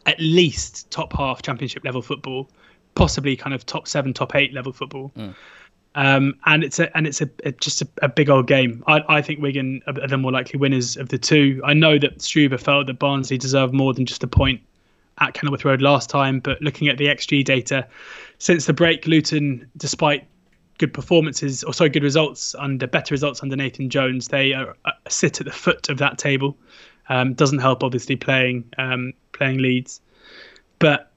at 0.06 0.18
least 0.18 0.90
top 0.90 1.12
half 1.12 1.42
championship 1.42 1.84
level 1.84 2.00
football, 2.00 2.50
possibly 2.94 3.36
kind 3.36 3.52
of 3.54 3.66
top 3.66 3.86
seven, 3.86 4.14
top 4.14 4.34
eight 4.34 4.54
level 4.54 4.72
football. 4.72 5.12
Um, 5.96 6.36
and 6.46 6.62
it's 6.62 6.78
a 6.78 6.96
and 6.96 7.06
it's 7.06 7.20
a, 7.20 7.28
a 7.44 7.52
just 7.52 7.82
a, 7.82 7.88
a 8.02 8.08
big 8.08 8.30
old 8.30 8.46
game. 8.46 8.84
I, 8.86 9.02
I 9.08 9.22
think 9.22 9.40
Wigan 9.40 9.82
are 9.86 10.06
the 10.06 10.16
more 10.16 10.30
likely 10.30 10.58
winners 10.58 10.96
of 10.96 11.08
the 11.08 11.18
two. 11.18 11.60
I 11.64 11.74
know 11.74 11.98
that 11.98 12.18
Struber 12.18 12.60
felt 12.60 12.86
that 12.86 12.98
Barnsley 12.98 13.38
deserved 13.38 13.74
more 13.74 13.92
than 13.92 14.06
just 14.06 14.22
a 14.22 14.28
point 14.28 14.60
at 15.18 15.34
Kenilworth 15.34 15.64
Road 15.64 15.82
last 15.82 16.08
time, 16.08 16.40
but 16.40 16.62
looking 16.62 16.88
at 16.88 16.96
the 16.96 17.06
XG 17.06 17.44
data 17.44 17.86
since 18.38 18.66
the 18.66 18.72
break, 18.72 19.06
Luton, 19.06 19.68
despite 19.76 20.26
good 20.78 20.94
performances 20.94 21.64
or 21.64 21.74
sorry, 21.74 21.90
good 21.90 22.04
results 22.04 22.54
under 22.54 22.86
better 22.86 23.12
results 23.12 23.42
under 23.42 23.56
Nathan 23.56 23.90
Jones, 23.90 24.28
they 24.28 24.52
are, 24.52 24.76
uh, 24.84 24.92
sit 25.08 25.40
at 25.40 25.46
the 25.46 25.52
foot 25.52 25.88
of 25.88 25.98
that 25.98 26.18
table. 26.18 26.56
Um, 27.08 27.34
doesn't 27.34 27.58
help 27.58 27.82
obviously 27.82 28.14
playing 28.14 28.64
um, 28.78 29.12
playing 29.32 29.58
Leeds, 29.58 30.00
but 30.78 31.10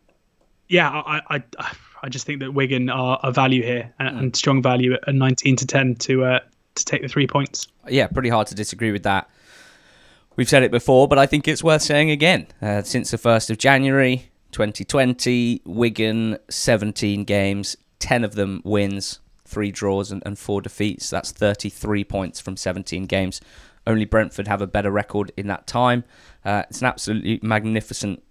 yeah, 0.67 0.89
I, 0.89 1.21
I 1.29 1.43
I 1.59 1.71
I 2.03 2.09
just 2.09 2.25
think 2.27 2.41
that 2.41 2.53
Wigan 2.53 2.89
are 2.89 3.17
a 3.23 3.31
value 3.31 3.63
here 3.63 3.93
and, 3.97 4.19
and 4.19 4.35
strong 4.35 4.61
value 4.61 4.93
at 4.93 5.15
19 5.15 5.55
to 5.55 5.65
10 5.65 5.95
to 5.95 6.25
uh, 6.25 6.39
to 6.75 6.85
take 6.85 7.01
the 7.01 7.07
three 7.07 7.27
points. 7.27 7.67
Yeah, 7.87 8.07
pretty 8.07 8.29
hard 8.29 8.47
to 8.47 8.55
disagree 8.55 8.91
with 8.91 9.03
that. 9.03 9.29
We've 10.35 10.49
said 10.49 10.63
it 10.63 10.71
before, 10.71 11.07
but 11.07 11.17
I 11.17 11.25
think 11.25 11.47
it's 11.47 11.63
worth 11.63 11.81
saying 11.83 12.11
again. 12.11 12.47
Uh, 12.61 12.81
since 12.81 13.11
the 13.11 13.17
1st 13.17 13.51
of 13.51 13.57
January 13.57 14.31
2020, 14.51 15.61
Wigan, 15.65 16.37
17 16.49 17.23
games, 17.23 17.77
10 17.99 18.23
of 18.23 18.35
them 18.35 18.61
wins, 18.65 19.19
three 19.45 19.71
draws, 19.71 20.11
and, 20.11 20.23
and 20.25 20.37
four 20.37 20.61
defeats. 20.61 21.09
That's 21.09 21.31
33 21.31 22.03
points 22.03 22.39
from 22.39 22.57
17 22.57 23.05
games. 23.05 23.39
Only 23.85 24.05
Brentford 24.05 24.47
have 24.47 24.61
a 24.61 24.67
better 24.67 24.91
record 24.91 25.31
in 25.37 25.47
that 25.47 25.67
time. 25.67 26.03
Uh, 26.43 26.63
it's 26.67 26.81
an 26.81 26.87
absolutely 26.87 27.39
magnificent 27.43 28.23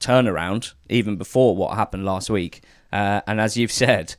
turnaround 0.00 0.72
even 0.88 1.16
before 1.16 1.54
what 1.56 1.76
happened 1.76 2.04
last 2.04 2.30
week. 2.30 2.62
Uh, 2.92 3.20
and 3.26 3.40
as 3.40 3.56
you've 3.56 3.72
said, 3.72 4.16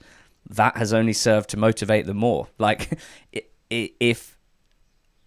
that 0.49 0.77
has 0.77 0.93
only 0.93 1.13
served 1.13 1.49
to 1.49 1.57
motivate 1.57 2.05
them 2.05 2.17
more. 2.17 2.47
Like 2.57 2.97
if 3.69 4.37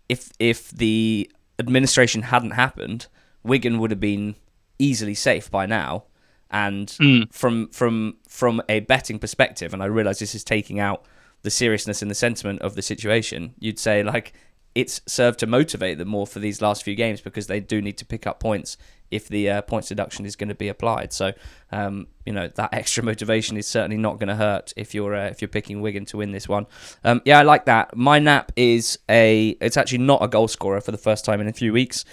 if 0.08 0.30
if 0.38 0.70
the 0.70 1.30
administration 1.58 2.22
hadn't 2.22 2.52
happened, 2.52 3.06
Wigan 3.42 3.78
would 3.78 3.90
have 3.90 4.00
been 4.00 4.36
easily 4.78 5.14
safe 5.14 5.50
by 5.50 5.66
now. 5.66 6.04
And 6.50 6.88
mm. 6.88 7.32
from 7.32 7.68
from 7.68 8.16
from 8.28 8.62
a 8.68 8.80
betting 8.80 9.18
perspective, 9.18 9.72
and 9.72 9.82
I 9.82 9.86
realise 9.86 10.18
this 10.18 10.34
is 10.34 10.44
taking 10.44 10.78
out 10.78 11.04
the 11.42 11.50
seriousness 11.50 12.00
and 12.00 12.10
the 12.10 12.14
sentiment 12.14 12.62
of 12.62 12.74
the 12.74 12.82
situation, 12.82 13.54
you'd 13.58 13.78
say 13.78 14.02
like 14.02 14.32
it's 14.74 15.00
served 15.06 15.38
to 15.40 15.46
motivate 15.46 15.98
them 15.98 16.08
more 16.08 16.26
for 16.26 16.38
these 16.40 16.60
last 16.60 16.82
few 16.82 16.94
games 16.94 17.20
because 17.20 17.46
they 17.46 17.60
do 17.60 17.80
need 17.80 17.96
to 17.98 18.04
pick 18.04 18.26
up 18.26 18.40
points 18.40 18.76
if 19.10 19.28
the 19.28 19.48
uh, 19.48 19.62
points 19.62 19.88
deduction 19.88 20.26
is 20.26 20.34
going 20.34 20.48
to 20.48 20.54
be 20.54 20.68
applied. 20.68 21.12
So, 21.12 21.32
um, 21.70 22.08
you 22.26 22.32
know, 22.32 22.48
that 22.48 22.70
extra 22.72 23.04
motivation 23.04 23.56
is 23.56 23.66
certainly 23.66 23.96
not 23.96 24.18
going 24.18 24.28
to 24.28 24.34
hurt 24.34 24.72
if 24.76 24.94
you're 24.94 25.14
uh, 25.14 25.26
if 25.26 25.40
you're 25.40 25.48
picking 25.48 25.80
Wigan 25.80 26.04
to 26.06 26.16
win 26.16 26.32
this 26.32 26.48
one. 26.48 26.66
Um, 27.04 27.22
yeah, 27.24 27.38
I 27.38 27.42
like 27.42 27.66
that. 27.66 27.96
My 27.96 28.18
nap 28.18 28.52
is 28.56 28.98
a. 29.08 29.56
It's 29.60 29.76
actually 29.76 29.98
not 29.98 30.22
a 30.22 30.28
goal 30.28 30.48
scorer 30.48 30.80
for 30.80 30.90
the 30.90 30.98
first 30.98 31.24
time 31.24 31.40
in 31.40 31.46
a 31.46 31.52
few 31.52 31.72
weeks. 31.72 32.04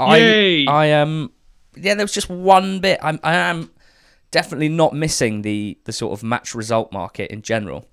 Yay! 0.00 0.66
I 0.66 0.72
I 0.72 0.86
am. 0.86 1.08
Um, 1.08 1.32
yeah, 1.76 1.94
there 1.94 2.04
was 2.04 2.12
just 2.12 2.28
one 2.28 2.80
bit. 2.80 2.98
I'm 3.02 3.20
I 3.22 3.34
am 3.34 3.70
definitely 4.30 4.68
not 4.68 4.94
missing 4.94 5.42
the 5.42 5.78
the 5.84 5.92
sort 5.92 6.12
of 6.12 6.24
match 6.24 6.54
result 6.54 6.92
market 6.92 7.30
in 7.30 7.42
general, 7.42 7.88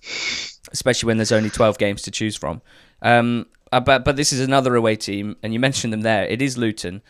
especially 0.71 1.07
when 1.07 1.17
there's 1.17 1.31
only 1.31 1.51
12 1.51 1.77
games 1.77 2.01
to 2.03 2.11
choose 2.11 2.35
from. 2.35 2.61
Um, 3.03 3.45
uh, 3.71 3.79
but 3.79 4.03
but 4.05 4.15
this 4.15 4.31
is 4.33 4.39
another 4.39 4.75
away 4.75 4.95
team, 4.95 5.35
and 5.43 5.53
you 5.53 5.59
mentioned 5.59 5.93
them 5.93 6.01
there. 6.01 6.25
It 6.25 6.41
is 6.41 6.57
Luton 6.57 7.01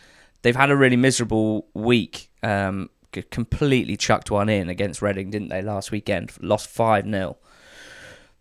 they've 0.42 0.56
had 0.56 0.70
a 0.70 0.76
really 0.76 0.96
miserable 0.96 1.68
week. 1.72 2.30
Um, 2.42 2.90
completely 3.30 3.96
chucked 3.96 4.30
one 4.30 4.48
in 4.48 4.68
against 4.68 5.02
Reading, 5.02 5.30
didn't 5.30 5.48
they, 5.48 5.62
last 5.62 5.90
weekend? 5.90 6.32
Lost 6.40 6.68
5 6.68 7.08
0. 7.08 7.36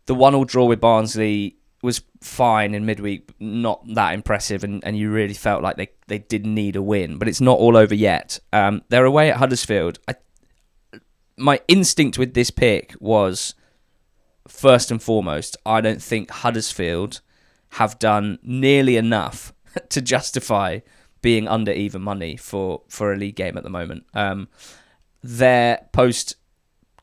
The 0.08 0.16
one 0.16 0.36
all 0.36 0.46
draw 0.46 0.66
with 0.66 0.82
Barnsley 0.82 1.58
was 1.82 2.02
fine 2.22 2.74
in 2.76 2.86
midweek, 2.86 3.32
not 3.40 3.84
that 3.96 4.14
impressive, 4.14 4.64
and, 4.64 4.84
and 4.86 4.98
you 4.98 5.12
really 5.12 5.34
felt 5.34 5.64
like 5.64 5.78
they, 5.78 5.90
they 6.08 6.20
did 6.20 6.46
need 6.46 6.76
a 6.76 6.82
win, 6.82 7.18
but 7.18 7.28
it's 7.28 7.42
not 7.42 7.58
all 7.58 7.76
over 7.76 7.96
yet. 7.96 8.40
Um, 8.54 8.84
they're 8.90 9.06
away 9.06 9.32
at 9.32 9.38
Huddersfield. 9.38 10.00
I, 10.08 10.16
my 11.38 11.60
instinct 11.68 12.18
with 12.18 12.34
this 12.34 12.52
pick 12.52 12.94
was 13.00 13.56
first 14.48 14.92
and 14.92 15.02
foremost, 15.02 15.58
I 15.66 15.82
don't 15.82 16.02
think 16.02 16.30
Huddersfield 16.30 17.22
have 17.72 18.00
done 18.00 18.40
nearly 18.44 18.98
enough 18.98 19.54
to 19.90 20.02
justify 20.02 20.80
being 21.22 21.48
under 21.48 21.72
even 21.72 22.02
money 22.02 22.36
for 22.36 22.82
for 22.88 23.14
a 23.14 23.18
league 23.18 23.36
game 23.36 23.58
at 23.58 23.64
the 23.64 23.70
moment. 23.70 24.06
Um, 24.14 24.48
their 25.24 25.88
post 25.92 26.36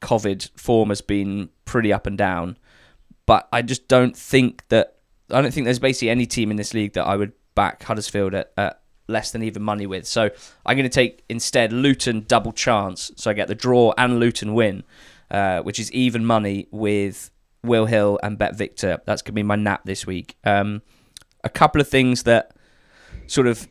COVID 0.01 0.51
form 0.59 0.89
has 0.89 1.01
been 1.01 1.51
pretty 1.65 1.93
up 1.93 2.07
and 2.07 2.19
down, 2.19 2.57
but 3.27 3.49
I 3.53 3.63
just 3.63 3.89
don't 3.89 4.17
think 4.17 4.67
that 4.69 4.97
I 5.31 5.41
don't 5.41 5.53
think 5.53 5.65
there's 5.65 5.79
basically 5.79 6.11
any 6.11 6.27
team 6.27 6.51
in 6.51 6.57
this 6.57 6.75
league 6.75 6.95
that 6.95 7.07
I 7.07 7.17
would 7.17 7.33
back 7.55 7.83
Huddersfield 7.83 8.35
at, 8.35 8.53
at 8.57 8.81
less 9.09 9.31
than 9.31 9.43
even 9.43 9.63
money 9.63 9.87
with. 9.87 10.07
So 10.07 10.31
I'm 10.65 10.77
going 10.77 10.89
to 10.89 10.95
take 10.95 11.25
instead 11.29 11.73
Luton 11.73 12.25
double 12.29 12.53
chance. 12.53 13.11
So 13.17 13.31
I 13.31 13.35
get 13.35 13.49
the 13.49 13.55
draw 13.55 13.93
and 13.99 14.21
Luton 14.21 14.55
win, 14.55 14.85
uh, 15.31 15.61
which 15.63 15.79
is 15.79 15.91
even 15.93 16.25
money 16.25 16.69
with 16.71 17.31
Will 17.63 17.87
Hill 17.87 18.19
and 18.23 18.39
BetVictor. 18.39 19.01
That's 19.05 19.23
going 19.23 19.33
to 19.33 19.33
be 19.33 19.43
my 19.43 19.57
nap 19.57 19.83
this 19.85 20.07
week. 20.07 20.37
Um, 20.45 20.83
a 21.45 21.49
couple 21.49 21.81
of 21.81 21.89
things 21.89 22.25
that 22.25 22.53
sort 23.27 23.47
of 23.47 23.69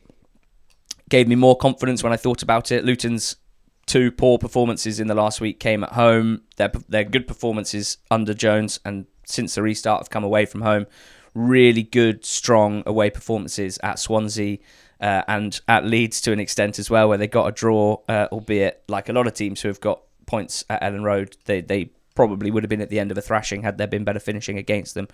gave 1.10 1.28
me 1.28 1.36
more 1.36 1.56
confidence 1.56 2.04
when 2.04 2.14
I 2.14 2.18
thought 2.18 2.44
about 2.44 2.72
it. 2.72 2.84
Luton's 2.86 3.38
two 3.86 4.12
poor 4.12 4.38
performances 4.38 5.00
in 5.00 5.08
the 5.08 5.16
last 5.16 5.42
week 5.42 5.60
came 5.60 5.84
at 5.84 5.94
home. 5.94 6.42
Their 6.58 6.72
their 6.88 7.04
good 7.04 7.28
performances 7.28 7.98
under 8.12 8.34
Jones 8.34 8.80
and 8.86 9.06
since 9.26 9.56
the 9.56 9.62
restart 9.62 10.02
have 10.02 10.10
come 10.10 10.24
away 10.24 10.46
from 10.46 10.62
home. 10.62 10.86
Really 11.34 11.84
good, 11.84 12.26
strong 12.26 12.84
away 12.86 13.10
performances 13.10 13.78
at 13.84 14.00
Swansea 14.00 14.58
uh, 15.00 15.24
and 15.28 15.60
at 15.68 15.86
Leeds 15.86 16.22
to 16.22 16.32
an 16.32 16.40
extent 16.40 16.80
as 16.80 16.90
well, 16.90 17.10
where 17.10 17.18
they 17.18 17.28
got 17.28 17.48
a 17.48 17.52
draw, 17.52 17.98
uh, 18.08 18.28
albeit 18.32 18.84
like 18.88 19.10
a 19.10 19.14
lot 19.14 19.28
of 19.28 19.34
teams 19.34 19.62
who 19.62 19.68
have 19.68 19.80
got 19.80 20.02
points 20.26 20.64
at 20.70 20.82
Elland 20.82 21.04
Road, 21.04 21.38
they 21.46 21.62
they 21.62 21.92
probably 22.18 22.50
would 22.50 22.64
have 22.64 22.70
been 22.70 22.82
at 22.82 22.90
the 22.90 23.00
end 23.00 23.12
of 23.12 23.18
a 23.18 23.22
thrashing 23.22 23.62
had 23.62 23.78
there 23.78 23.88
been 23.88 24.04
better 24.04 24.20
finishing 24.20 24.58
against 24.58 24.96
them. 24.96 25.08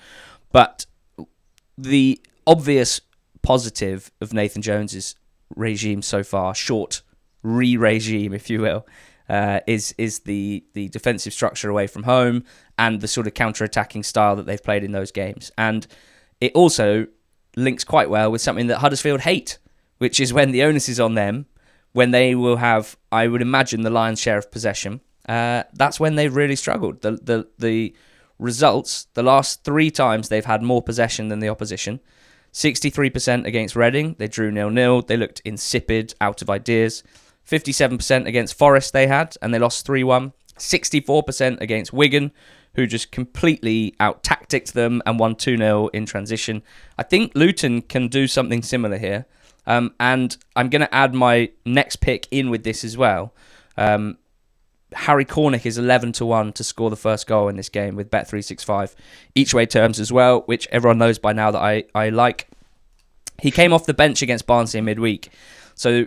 But 0.53 0.86
the 1.77 2.22
obvious 2.48 3.01
positive 3.41 4.10
of 4.22 4.33
Nathan 4.33 4.62
Jones's 4.62 5.15
regime 5.53 6.01
so 6.01 6.24
far, 6.24 6.55
short 6.55 7.01
re-regime, 7.43 8.33
if 8.33 8.50
you 8.50 8.62
will, 8.62 8.88
uh, 9.27 9.60
is 9.67 9.93
is 9.98 10.19
the 10.19 10.63
the 10.74 10.88
defensive 10.89 11.33
structure 11.33 11.69
away 11.69 11.88
from 11.88 12.03
home 12.03 12.45
and 12.77 13.01
the 13.01 13.07
sort 13.07 13.27
of 13.27 13.33
counter-attacking 13.33 14.03
style 14.03 14.38
that 14.38 14.45
they've 14.45 14.63
played 14.63 14.83
in 14.83 14.93
those 14.93 15.12
games. 15.12 15.51
And 15.57 15.86
it 16.39 16.53
also 16.53 17.07
links 17.57 17.83
quite 17.83 18.10
well 18.10 18.31
with 18.31 18.41
something 18.41 18.67
that 18.67 18.79
Huddersfield 18.79 19.22
hate, 19.22 19.60
which 19.98 20.22
is 20.22 20.31
when 20.31 20.51
the 20.51 20.63
onus 20.63 20.88
is 20.88 21.00
on 21.00 21.15
them, 21.15 21.45
when 21.91 22.12
they 22.12 22.33
will 22.33 22.57
have, 22.57 22.95
I 23.12 23.27
would 23.27 23.41
imagine, 23.41 23.81
the 23.81 23.89
lion's 23.89 24.22
share 24.22 24.38
of 24.38 24.51
possession. 24.51 25.01
Uh, 25.27 25.63
that's 25.74 26.00
when 26.00 26.15
they've 26.15 26.36
really 26.36 26.56
struggled. 26.56 27.01
The 27.01 27.12
the 27.12 27.48
the 27.58 27.96
results, 28.39 29.08
the 29.13 29.24
last 29.24 29.63
three 29.63 29.89
times 29.89 30.30
they've 30.30 30.46
had 30.46 30.62
more 30.62 30.82
possession 30.82 31.30
than 31.30 31.39
the 31.39 31.50
opposition. 31.50 32.00
63% 32.51 33.46
against 33.46 33.75
Reading, 33.75 34.15
they 34.20 34.27
drew 34.27 34.51
nil 34.51 34.70
nil. 34.70 35.01
They 35.01 35.18
looked 35.18 35.42
insipid, 35.44 36.13
out 36.22 36.42
of 36.42 36.50
ideas. 36.50 37.03
57% 37.50 38.27
against 38.27 38.58
Forest 38.58 38.94
they 38.94 39.08
had, 39.08 39.36
and 39.42 39.53
they 39.53 39.60
lost 39.60 39.86
3 39.86 40.03
1. 40.03 40.34
64% 40.58 41.62
against 41.62 41.94
Wigan, 41.94 42.32
who 42.75 42.86
just 42.86 43.12
completely 43.12 43.96
out 44.00 44.24
tacticked 44.24 44.74
them 44.74 45.01
and 45.06 45.20
won 45.20 45.36
2 45.36 45.58
0 45.58 45.88
in 45.88 46.06
transition. 46.06 46.62
I 46.98 47.03
think 47.03 47.32
Luton 47.34 47.82
can 47.82 48.08
do 48.08 48.27
something 48.27 48.62
similar 48.62 48.98
here. 48.98 49.25
Um, 49.65 49.94
and 50.00 50.36
I'm 50.56 50.70
going 50.70 50.82
to 50.82 50.94
add 50.94 51.13
my 51.13 51.50
next 51.65 51.98
pick 51.98 52.27
in 52.32 52.50
with 52.50 52.63
this 52.63 52.84
as 52.84 52.98
well. 52.98 53.34
Um, 53.77 54.18
Harry 54.95 55.25
Cornick 55.25 55.65
is 55.65 55.77
11 55.77 56.13
to 56.13 56.25
1 56.25 56.53
to 56.53 56.63
score 56.63 56.89
the 56.89 56.95
first 56.95 57.27
goal 57.27 57.47
in 57.47 57.55
this 57.55 57.69
game 57.69 57.95
with 57.95 58.12
Bet365 58.12 58.95
each 59.35 59.53
way 59.53 59.65
terms 59.65 60.00
as 60.00 60.12
well, 60.12 60.41
which 60.41 60.67
everyone 60.71 60.97
knows 60.97 61.19
by 61.19 61.33
now 61.33 61.51
that 61.51 61.62
I, 61.62 61.83
I 61.95 62.09
like. 62.09 62.47
He 63.41 63.51
came 63.51 63.73
off 63.73 63.85
the 63.85 63.93
bench 63.93 64.21
against 64.21 64.47
Barnsley 64.47 64.79
in 64.79 64.85
midweek. 64.85 65.29
So 65.75 66.05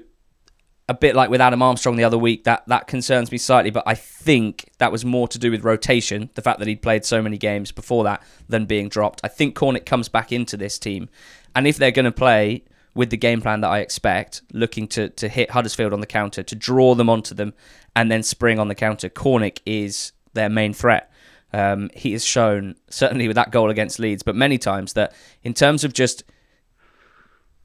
a 0.88 0.94
bit 0.94 1.16
like 1.16 1.30
with 1.30 1.40
Adam 1.40 1.62
Armstrong 1.62 1.96
the 1.96 2.04
other 2.04 2.18
week, 2.18 2.44
that, 2.44 2.62
that 2.68 2.86
concerns 2.86 3.32
me 3.32 3.38
slightly, 3.38 3.70
but 3.70 3.82
I 3.86 3.94
think 3.94 4.70
that 4.78 4.92
was 4.92 5.04
more 5.04 5.26
to 5.28 5.38
do 5.38 5.50
with 5.50 5.64
rotation, 5.64 6.30
the 6.34 6.42
fact 6.42 6.60
that 6.60 6.68
he'd 6.68 6.82
played 6.82 7.04
so 7.04 7.20
many 7.20 7.38
games 7.38 7.72
before 7.72 8.04
that 8.04 8.22
than 8.48 8.66
being 8.66 8.88
dropped. 8.88 9.20
I 9.24 9.28
think 9.28 9.56
Cornick 9.56 9.84
comes 9.84 10.08
back 10.08 10.30
into 10.30 10.56
this 10.56 10.78
team. 10.78 11.08
And 11.56 11.66
if 11.66 11.76
they're 11.76 11.90
going 11.90 12.04
to 12.04 12.12
play 12.12 12.64
with 12.96 13.10
the 13.10 13.16
game 13.16 13.42
plan 13.42 13.60
that 13.60 13.68
I 13.68 13.80
expect, 13.80 14.42
looking 14.52 14.88
to, 14.88 15.10
to 15.10 15.28
hit 15.28 15.50
Huddersfield 15.50 15.92
on 15.92 16.00
the 16.00 16.06
counter, 16.06 16.42
to 16.42 16.54
draw 16.56 16.94
them 16.94 17.10
onto 17.10 17.34
them, 17.34 17.52
and 17.94 18.10
then 18.10 18.22
spring 18.22 18.58
on 18.58 18.68
the 18.68 18.74
counter. 18.74 19.10
Cornick 19.10 19.60
is 19.66 20.12
their 20.32 20.48
main 20.48 20.72
threat. 20.72 21.12
Um, 21.52 21.90
he 21.94 22.12
has 22.12 22.24
shown, 22.24 22.74
certainly 22.88 23.28
with 23.28 23.36
that 23.36 23.50
goal 23.50 23.70
against 23.70 23.98
Leeds, 23.98 24.22
but 24.22 24.34
many 24.34 24.56
times 24.56 24.94
that 24.94 25.14
in 25.44 25.52
terms 25.52 25.84
of 25.84 25.92
just 25.92 26.24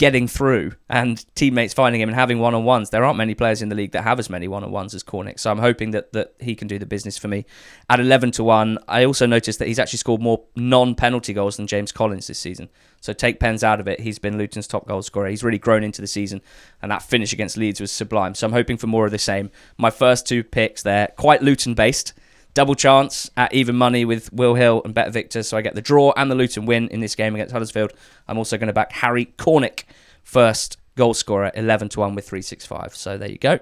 getting 0.01 0.27
through 0.27 0.71
and 0.89 1.23
teammates 1.35 1.75
finding 1.75 2.01
him 2.01 2.09
and 2.09 2.15
having 2.15 2.39
one 2.39 2.55
on 2.55 2.63
ones. 2.63 2.89
There 2.89 3.05
aren't 3.05 3.19
many 3.19 3.35
players 3.35 3.61
in 3.61 3.69
the 3.69 3.75
league 3.75 3.91
that 3.91 4.01
have 4.01 4.17
as 4.17 4.31
many 4.31 4.47
one 4.47 4.63
on 4.63 4.71
ones 4.71 4.95
as 4.95 5.03
Cornick. 5.03 5.39
So 5.39 5.51
I'm 5.51 5.59
hoping 5.59 5.91
that, 5.91 6.11
that 6.13 6.33
he 6.39 6.55
can 6.55 6.67
do 6.67 6.79
the 6.79 6.87
business 6.87 7.19
for 7.19 7.27
me. 7.27 7.45
At 7.87 7.99
11 7.99 8.31
to 8.31 8.43
1, 8.43 8.79
I 8.87 9.05
also 9.05 9.27
noticed 9.27 9.59
that 9.59 9.67
he's 9.67 9.77
actually 9.77 9.99
scored 9.99 10.19
more 10.19 10.43
non 10.55 10.95
penalty 10.95 11.33
goals 11.33 11.57
than 11.57 11.67
James 11.67 11.91
Collins 11.91 12.25
this 12.25 12.39
season. 12.39 12.69
So 12.99 13.13
take 13.13 13.39
pens 13.39 13.63
out 13.63 13.79
of 13.79 13.87
it. 13.87 13.99
He's 13.99 14.17
been 14.17 14.39
Luton's 14.39 14.65
top 14.65 14.87
goal 14.87 15.03
scorer. 15.03 15.27
He's 15.27 15.43
really 15.43 15.59
grown 15.59 15.83
into 15.83 16.01
the 16.01 16.07
season, 16.07 16.41
and 16.81 16.91
that 16.91 17.03
finish 17.03 17.31
against 17.31 17.55
Leeds 17.55 17.79
was 17.79 17.91
sublime. 17.91 18.33
So 18.33 18.47
I'm 18.47 18.53
hoping 18.53 18.77
for 18.77 18.87
more 18.87 19.05
of 19.05 19.11
the 19.11 19.19
same. 19.19 19.51
My 19.77 19.91
first 19.91 20.27
two 20.27 20.43
picks, 20.43 20.81
they're 20.81 21.09
quite 21.15 21.43
Luton 21.43 21.75
based 21.75 22.13
double 22.53 22.75
chance 22.75 23.29
at 23.37 23.53
even 23.53 23.75
money 23.75 24.05
with 24.05 24.31
Will 24.33 24.55
Hill 24.55 24.81
and 24.83 24.93
BetVictor. 24.93 25.45
So 25.45 25.57
I 25.57 25.61
get 25.61 25.75
the 25.75 25.81
draw 25.81 26.13
and 26.15 26.29
the 26.29 26.35
Luton 26.35 26.65
win 26.65 26.87
in 26.89 26.99
this 26.99 27.15
game 27.15 27.35
against 27.35 27.53
Huddersfield. 27.53 27.93
I'm 28.27 28.37
also 28.37 28.57
going 28.57 28.67
to 28.67 28.73
back 28.73 28.91
Harry 28.91 29.27
Cornick, 29.37 29.83
first 30.23 30.77
goal 30.95 31.13
scorer, 31.13 31.51
11 31.55 31.89
to 31.89 31.99
1 32.01 32.15
with 32.15 32.27
365. 32.27 32.95
So 32.95 33.17
there 33.17 33.29
you 33.29 33.37
go. 33.37 33.59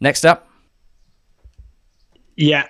Next 0.00 0.24
up. 0.24 0.48
Yeah. 2.36 2.68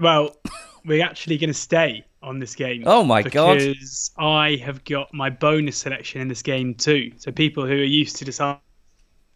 Well, 0.00 0.36
we're 0.84 1.04
actually 1.04 1.38
going 1.38 1.48
to 1.48 1.54
stay 1.54 2.04
on 2.22 2.38
this 2.38 2.54
game. 2.54 2.82
Oh 2.86 3.04
my 3.04 3.22
god! 3.22 3.58
Because 3.58 4.10
I 4.18 4.56
have 4.64 4.82
got 4.84 5.12
my 5.12 5.30
bonus 5.30 5.76
selection 5.76 6.20
in 6.20 6.28
this 6.28 6.42
game 6.42 6.74
too. 6.74 7.12
So 7.18 7.30
people 7.30 7.66
who 7.66 7.74
are 7.74 7.84
used 7.84 8.16
to 8.16 8.24
decide 8.24 8.58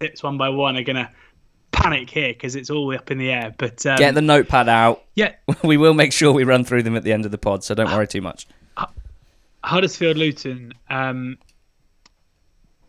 tips 0.00 0.22
one 0.22 0.38
by 0.38 0.48
one 0.48 0.76
are 0.76 0.82
going 0.82 0.96
to 0.96 1.10
panic 1.72 2.10
here 2.10 2.32
because 2.32 2.56
it's 2.56 2.70
all 2.70 2.94
up 2.94 3.10
in 3.10 3.18
the 3.18 3.30
air. 3.30 3.54
But 3.56 3.84
um, 3.86 3.98
get 3.98 4.14
the 4.14 4.22
notepad 4.22 4.68
out. 4.68 5.04
Yeah, 5.14 5.34
we 5.64 5.76
will 5.76 5.94
make 5.94 6.12
sure 6.12 6.32
we 6.32 6.44
run 6.44 6.64
through 6.64 6.82
them 6.82 6.96
at 6.96 7.04
the 7.04 7.12
end 7.12 7.24
of 7.24 7.30
the 7.30 7.38
pod, 7.38 7.64
so 7.64 7.74
don't 7.74 7.90
worry 7.90 8.06
too 8.06 8.22
much. 8.22 8.46
Huddersfield 9.64 10.16
Luton. 10.16 10.72
Um, 10.88 11.36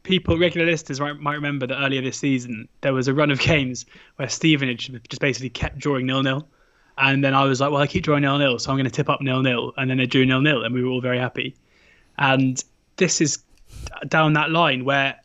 people, 0.03 0.37
regular 0.37 0.65
listeners, 0.65 0.99
might, 0.99 1.19
might 1.19 1.35
remember 1.35 1.67
that 1.67 1.75
earlier 1.75 2.01
this 2.01 2.17
season 2.17 2.67
there 2.81 2.93
was 2.93 3.07
a 3.07 3.13
run 3.13 3.31
of 3.31 3.39
games 3.39 3.85
where 4.15 4.29
Stevenage 4.29 4.91
just 5.09 5.21
basically 5.21 5.49
kept 5.49 5.77
drawing 5.77 6.05
nil 6.05 6.23
nil, 6.23 6.47
and 6.97 7.23
then 7.23 7.33
I 7.33 7.43
was 7.45 7.59
like, 7.59 7.71
well, 7.71 7.81
I 7.81 7.87
keep 7.87 8.03
drawing 8.03 8.21
nil 8.21 8.37
nil, 8.37 8.59
so 8.59 8.71
I'm 8.71 8.77
going 8.77 8.85
to 8.85 8.91
tip 8.91 9.09
up 9.09 9.21
nil 9.21 9.41
nil, 9.41 9.73
and 9.77 9.89
then 9.89 9.97
they 9.97 10.05
drew 10.05 10.25
nil 10.25 10.41
nil, 10.41 10.63
and 10.63 10.73
we 10.73 10.83
were 10.83 10.89
all 10.89 11.01
very 11.01 11.19
happy. 11.19 11.55
And 12.17 12.63
this 12.97 13.21
is 13.21 13.39
down 14.07 14.33
that 14.33 14.51
line 14.51 14.85
where 14.85 15.19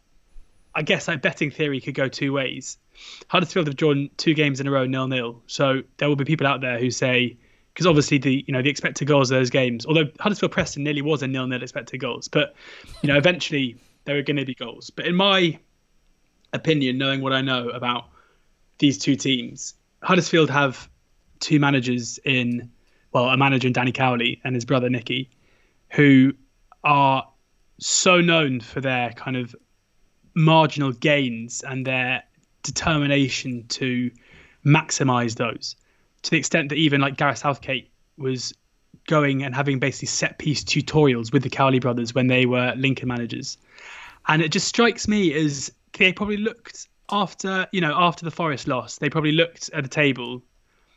I 0.75 0.83
guess 0.83 1.09
like 1.09 1.23
betting 1.23 1.51
theory 1.51 1.81
could 1.81 1.95
go 1.95 2.09
two 2.09 2.33
ways. 2.33 2.79
Huddersfield 3.29 3.67
have 3.67 3.77
drawn 3.77 4.11
two 4.17 4.35
games 4.35 4.61
in 4.61 4.67
a 4.67 4.71
row 4.71 4.87
nil 4.87 5.09
nil, 5.09 5.43
so 5.47 5.83
there 5.99 6.09
will 6.09 6.17
be 6.17 6.25
people 6.25 6.47
out 6.47 6.61
there 6.61 6.79
who 6.79 6.91
say 6.91 7.37
because 7.73 7.87
obviously 7.87 8.19
the 8.19 8.45
you 8.47 8.53
know 8.53 8.63
the 8.63 8.71
expected 8.71 9.07
goals 9.07 9.31
of 9.31 9.39
those 9.39 9.51
games, 9.51 9.87
although 9.87 10.09
Huddersfield 10.21 10.53
Preston 10.53 10.85
nearly 10.85 11.03
was 11.03 11.23
a 11.23 11.27
nil 11.27 11.47
nil 11.47 11.63
expected 11.63 11.99
goals, 11.99 12.29
but 12.29 12.55
you 13.03 13.09
know 13.09 13.17
eventually 13.17 13.77
there 14.05 14.17
are 14.17 14.23
going 14.23 14.37
to 14.37 14.45
be 14.45 14.55
goals. 14.55 14.91
But 14.91 15.07
in 15.07 15.15
my 15.15 15.59
opinion, 16.53 16.99
knowing 16.99 17.21
what 17.21 17.33
I 17.33 17.41
know 17.41 17.69
about 17.69 18.07
these 18.79 18.99
two 18.99 19.17
teams, 19.17 19.75
Huddersfield 20.03 20.51
have 20.51 20.89
two 21.41 21.59
managers 21.59 22.19
in 22.25 22.71
well 23.13 23.29
a 23.29 23.37
manager 23.37 23.67
in 23.67 23.73
Danny 23.73 23.93
Cowley 23.93 24.41
and 24.45 24.55
his 24.55 24.65
brother 24.65 24.89
Nicky, 24.89 25.31
who 25.91 26.33
are 26.83 27.29
so 27.79 28.21
known 28.21 28.61
for 28.61 28.81
their 28.81 29.11
kind 29.11 29.37
of 29.37 29.55
marginal 30.35 30.93
gains 30.93 31.63
and 31.63 31.87
their 31.87 32.23
determination 32.63 33.65
to 33.69 34.11
maximize 34.65 35.37
those 35.37 35.77
to 36.23 36.31
the 36.31 36.39
extent 36.39 36.71
that 36.71 36.77
even 36.77 37.01
like 37.01 37.17
Gareth 37.17 37.39
Southgate 37.39 37.91
was 38.17 38.55
going 39.07 39.43
and 39.43 39.55
having 39.55 39.79
basically 39.79 40.09
set 40.09 40.39
piece 40.39 40.65
tutorials 40.65 41.33
with 41.33 41.43
the 41.43 41.51
Cowley 41.51 41.79
brothers 41.79 42.15
when 42.15 42.27
they 42.27 42.47
were 42.47 42.73
Lincoln 42.77 43.09
managers. 43.09 43.59
And 44.27 44.41
it 44.41 44.51
just 44.51 44.67
strikes 44.67 45.07
me 45.07 45.35
as 45.35 45.71
they 45.99 46.13
probably 46.13 46.39
looked 46.39 46.89
after, 47.11 47.67
you 47.73 47.81
know, 47.83 47.95
after 47.95 48.25
the 48.25 48.31
Forest 48.31 48.67
loss, 48.67 48.97
they 48.97 49.11
probably 49.11 49.33
looked 49.33 49.69
at 49.75 49.83
the 49.83 49.89
table 49.89 50.43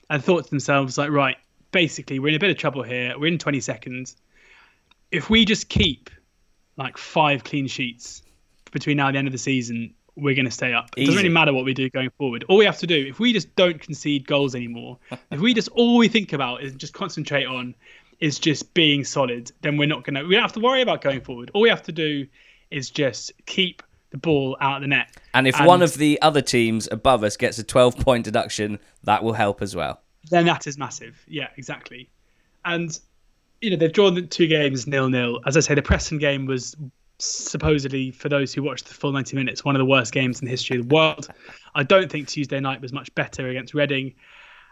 and 0.10 0.24
thought 0.24 0.46
to 0.46 0.50
themselves, 0.50 0.98
like, 0.98 1.12
right, 1.12 1.36
basically, 1.72 2.20
we're 2.20 2.30
in 2.30 2.36
a 2.36 2.40
bit 2.40 2.50
of 2.50 2.58
trouble 2.58 2.84
here. 2.84 3.20
We're 3.20 3.28
in 3.28 3.38
20 3.38 3.60
seconds. 3.60 4.16
If 5.12 5.30
we 5.30 5.44
just 5.44 5.68
keep 5.68 6.10
like 6.78 6.98
five 6.98 7.44
clean 7.44 7.68
sheets 7.68 8.22
between 8.72 8.98
now 8.98 9.08
and 9.08 9.16
the 9.16 9.20
end 9.20 9.28
of 9.28 9.32
the 9.32 9.38
season, 9.38 9.94
we're 10.16 10.36
going 10.36 10.46
to 10.46 10.52
stay 10.52 10.74
up. 10.74 10.90
It 10.98 11.06
doesn't 11.06 11.18
really 11.18 11.30
matter 11.30 11.54
what 11.54 11.66
we 11.66 11.74
do 11.74 11.90
going 11.90 12.10
forward. 12.18 12.44
All 12.50 12.58
we 12.58 12.66
have 12.66 12.80
to 12.80 12.88
do, 12.88 13.06
if 13.08 13.20
we 13.20 13.34
just 13.34 13.56
don't 13.56 13.80
concede 13.80 14.28
goals 14.28 14.56
anymore, 14.56 14.98
if 15.32 15.40
we 15.40 15.54
just 15.54 15.70
all 15.70 15.98
we 15.98 16.08
think 16.08 16.34
about 16.34 16.64
is 16.64 16.74
just 16.74 16.94
concentrate 16.94 17.46
on 17.46 17.76
is 18.20 18.40
just 18.40 18.74
being 18.74 19.04
solid, 19.04 19.52
then 19.62 19.78
we're 19.78 19.88
not 19.88 20.04
going 20.04 20.16
to. 20.16 20.24
We 20.24 20.34
don't 20.34 20.42
have 20.42 20.54
to 20.54 20.60
worry 20.60 20.82
about 20.82 21.02
going 21.02 21.22
forward. 21.22 21.52
All 21.54 21.62
we 21.62 21.70
have 21.70 21.84
to 21.84 21.92
do 21.92 22.28
is 22.72 22.90
just 22.90 23.32
keep 23.46 23.84
the 24.10 24.18
ball 24.18 24.58
out 24.60 24.78
of 24.78 24.82
the 24.82 24.88
net. 24.88 25.16
And 25.34 25.48
if 25.48 25.58
and 25.58 25.68
one 25.68 25.82
of 25.82 25.96
the 25.96 26.20
other 26.22 26.42
teams 26.42 26.88
above 26.92 27.24
us 27.24 27.38
gets 27.38 27.60
a 27.60 27.64
12 27.64 27.98
point 27.98 28.26
deduction, 28.26 28.80
that 29.04 29.24
will 29.24 29.34
help 29.34 29.62
as 29.62 29.76
well. 29.76 30.02
Then 30.30 30.46
that 30.46 30.68
is 30.68 30.78
massive. 30.78 31.24
Yeah, 31.28 31.50
exactly. 31.58 32.10
And 32.66 32.98
you 33.62 33.70
know 33.70 33.78
they've 33.78 33.94
drawn 33.94 34.14
the 34.16 34.22
two 34.24 34.48
games 34.48 34.88
nil 34.88 35.10
nil. 35.10 35.40
As 35.46 35.58
I 35.58 35.62
say, 35.62 35.76
the 35.76 35.82
Preston 35.82 36.18
game 36.18 36.46
was 36.46 36.76
supposedly, 37.20 38.12
for 38.12 38.30
those 38.30 38.54
who 38.54 38.64
watched 38.64 38.88
the 38.88 38.94
full 38.94 39.12
90 39.12 39.36
minutes, 39.36 39.66
one 39.66 39.76
of 39.76 39.80
the 39.80 39.86
worst 39.86 40.14
games 40.14 40.40
in 40.40 40.46
the 40.46 40.52
history 40.52 40.78
of 40.78 40.88
the 40.88 40.94
world. 40.94 41.28
I 41.76 41.84
don't 41.84 42.12
think 42.12 42.28
Tuesday 42.28 42.60
night 42.60 42.82
was 42.82 42.94
much 42.94 43.14
better 43.16 43.48
against 43.50 43.74
Reading. 43.74 44.14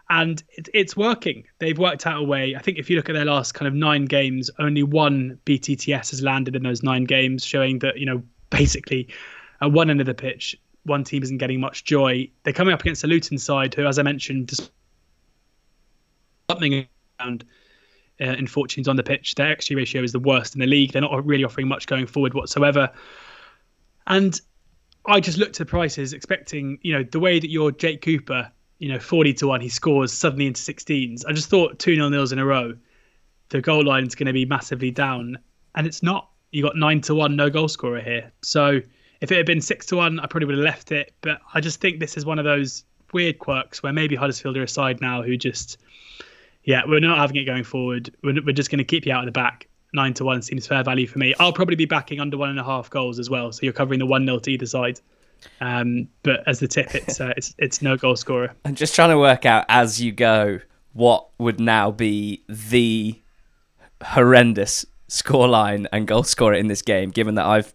And 0.08 0.42
it, 0.50 0.68
it's 0.72 0.96
working. 0.96 1.44
They've 1.58 1.78
worked 1.78 2.06
out 2.06 2.20
a 2.20 2.22
way. 2.22 2.54
I 2.54 2.60
think 2.60 2.78
if 2.78 2.88
you 2.88 2.96
look 2.96 3.08
at 3.08 3.14
their 3.14 3.24
last 3.24 3.54
kind 3.54 3.66
of 3.66 3.74
nine 3.74 4.04
games, 4.04 4.50
only 4.58 4.84
one 4.84 5.38
BTTS 5.44 6.10
has 6.10 6.22
landed 6.22 6.54
in 6.54 6.62
those 6.62 6.82
nine 6.84 7.04
games, 7.04 7.44
showing 7.44 7.80
that, 7.80 7.98
you 7.98 8.06
know, 8.06 8.22
basically 8.50 9.08
at 9.60 9.72
one 9.72 9.90
end 9.90 10.00
of 10.00 10.06
the 10.06 10.14
pitch, 10.14 10.56
one 10.84 11.02
team 11.02 11.22
isn't 11.24 11.38
getting 11.38 11.58
much 11.58 11.84
joy. 11.84 12.30
They're 12.44 12.52
coming 12.52 12.72
up 12.72 12.80
against 12.80 13.02
the 13.02 13.08
Luton 13.08 13.38
side, 13.38 13.74
who, 13.74 13.86
as 13.86 13.98
I 13.98 14.02
mentioned, 14.02 14.52
something 16.48 16.86
around 17.18 17.44
uh, 18.20 18.24
in 18.24 18.46
fortunes 18.46 18.88
on 18.88 18.96
the 18.96 19.02
pitch. 19.02 19.34
Their 19.34 19.54
XG 19.54 19.76
ratio 19.76 20.02
is 20.02 20.12
the 20.12 20.18
worst 20.18 20.54
in 20.54 20.60
the 20.60 20.66
league. 20.66 20.92
They're 20.92 21.02
not 21.02 21.24
really 21.26 21.44
offering 21.44 21.68
much 21.68 21.86
going 21.86 22.06
forward 22.06 22.34
whatsoever. 22.34 22.90
And 24.06 24.40
I 25.06 25.20
just 25.20 25.38
looked 25.38 25.60
at 25.60 25.66
the 25.66 25.70
prices, 25.70 26.12
expecting, 26.12 26.78
you 26.82 26.92
know, 26.92 27.04
the 27.04 27.20
way 27.20 27.38
that 27.38 27.50
your 27.50 27.70
Jake 27.70 28.02
Cooper, 28.02 28.50
you 28.78 28.88
know, 28.92 28.98
40 28.98 29.34
to 29.34 29.46
1, 29.48 29.60
he 29.60 29.68
scores 29.68 30.12
suddenly 30.12 30.46
into 30.46 30.60
16s. 30.60 31.24
I 31.26 31.32
just 31.32 31.48
thought 31.48 31.78
2 31.78 31.94
0 31.94 32.08
nils 32.08 32.32
in 32.32 32.38
a 32.38 32.44
row, 32.44 32.74
the 33.50 33.60
goal 33.60 33.84
line 33.84 34.06
is 34.06 34.14
going 34.14 34.26
to 34.26 34.32
be 34.32 34.44
massively 34.44 34.90
down. 34.90 35.38
And 35.74 35.86
it's 35.86 36.02
not. 36.02 36.30
You 36.52 36.62
got 36.62 36.76
9 36.76 37.00
to 37.02 37.14
1, 37.14 37.36
no 37.36 37.50
goal 37.50 37.68
scorer 37.68 38.00
here. 38.00 38.32
So 38.42 38.80
if 39.20 39.30
it 39.32 39.36
had 39.36 39.46
been 39.46 39.60
6 39.60 39.86
to 39.86 39.96
1, 39.96 40.20
I 40.20 40.26
probably 40.26 40.46
would 40.46 40.56
have 40.56 40.64
left 40.64 40.92
it. 40.92 41.12
But 41.20 41.40
I 41.52 41.60
just 41.60 41.80
think 41.80 42.00
this 42.00 42.16
is 42.16 42.24
one 42.24 42.38
of 42.38 42.44
those 42.44 42.84
weird 43.12 43.38
quirks 43.38 43.82
where 43.82 43.92
maybe 43.92 44.16
Huddersfield 44.16 44.56
are 44.56 44.62
a 44.62 44.68
side 44.68 45.00
now 45.00 45.22
who 45.22 45.36
just 45.36 45.78
yeah, 46.66 46.82
we're 46.86 47.00
not 47.00 47.18
having 47.18 47.36
it 47.36 47.44
going 47.44 47.64
forward. 47.64 48.14
We're, 48.22 48.42
we're 48.44 48.52
just 48.52 48.70
going 48.70 48.78
to 48.78 48.84
keep 48.84 49.06
you 49.06 49.12
out 49.12 49.20
of 49.20 49.26
the 49.26 49.32
back. 49.32 49.68
Nine 49.94 50.12
to 50.14 50.24
one 50.24 50.42
seems 50.42 50.66
fair 50.66 50.82
value 50.82 51.06
for 51.06 51.18
me. 51.18 51.32
I'll 51.38 51.52
probably 51.52 51.76
be 51.76 51.86
backing 51.86 52.20
under 52.20 52.36
one 52.36 52.50
and 52.50 52.58
a 52.58 52.64
half 52.64 52.90
goals 52.90 53.18
as 53.18 53.30
well. 53.30 53.52
So 53.52 53.60
you're 53.62 53.72
covering 53.72 54.00
the 54.00 54.06
one 54.06 54.24
nil 54.26 54.40
to 54.40 54.50
either 54.50 54.66
side. 54.66 55.00
Um, 55.60 56.08
but 56.22 56.46
as 56.46 56.58
the 56.58 56.68
tip, 56.68 56.94
it's 56.94 57.20
uh, 57.20 57.32
it's 57.36 57.54
it's 57.58 57.82
no 57.82 57.96
goal 57.96 58.16
scorer. 58.16 58.52
I'm 58.64 58.74
just 58.74 58.94
trying 58.94 59.10
to 59.10 59.18
work 59.18 59.46
out 59.46 59.64
as 59.68 60.00
you 60.00 60.12
go 60.12 60.60
what 60.92 61.28
would 61.38 61.60
now 61.60 61.90
be 61.90 62.42
the 62.48 63.20
horrendous 64.02 64.84
scoreline 65.08 65.86
and 65.92 66.06
goal 66.06 66.24
scorer 66.24 66.54
in 66.54 66.66
this 66.66 66.82
game, 66.82 67.10
given 67.10 67.36
that 67.36 67.46
I've 67.46 67.74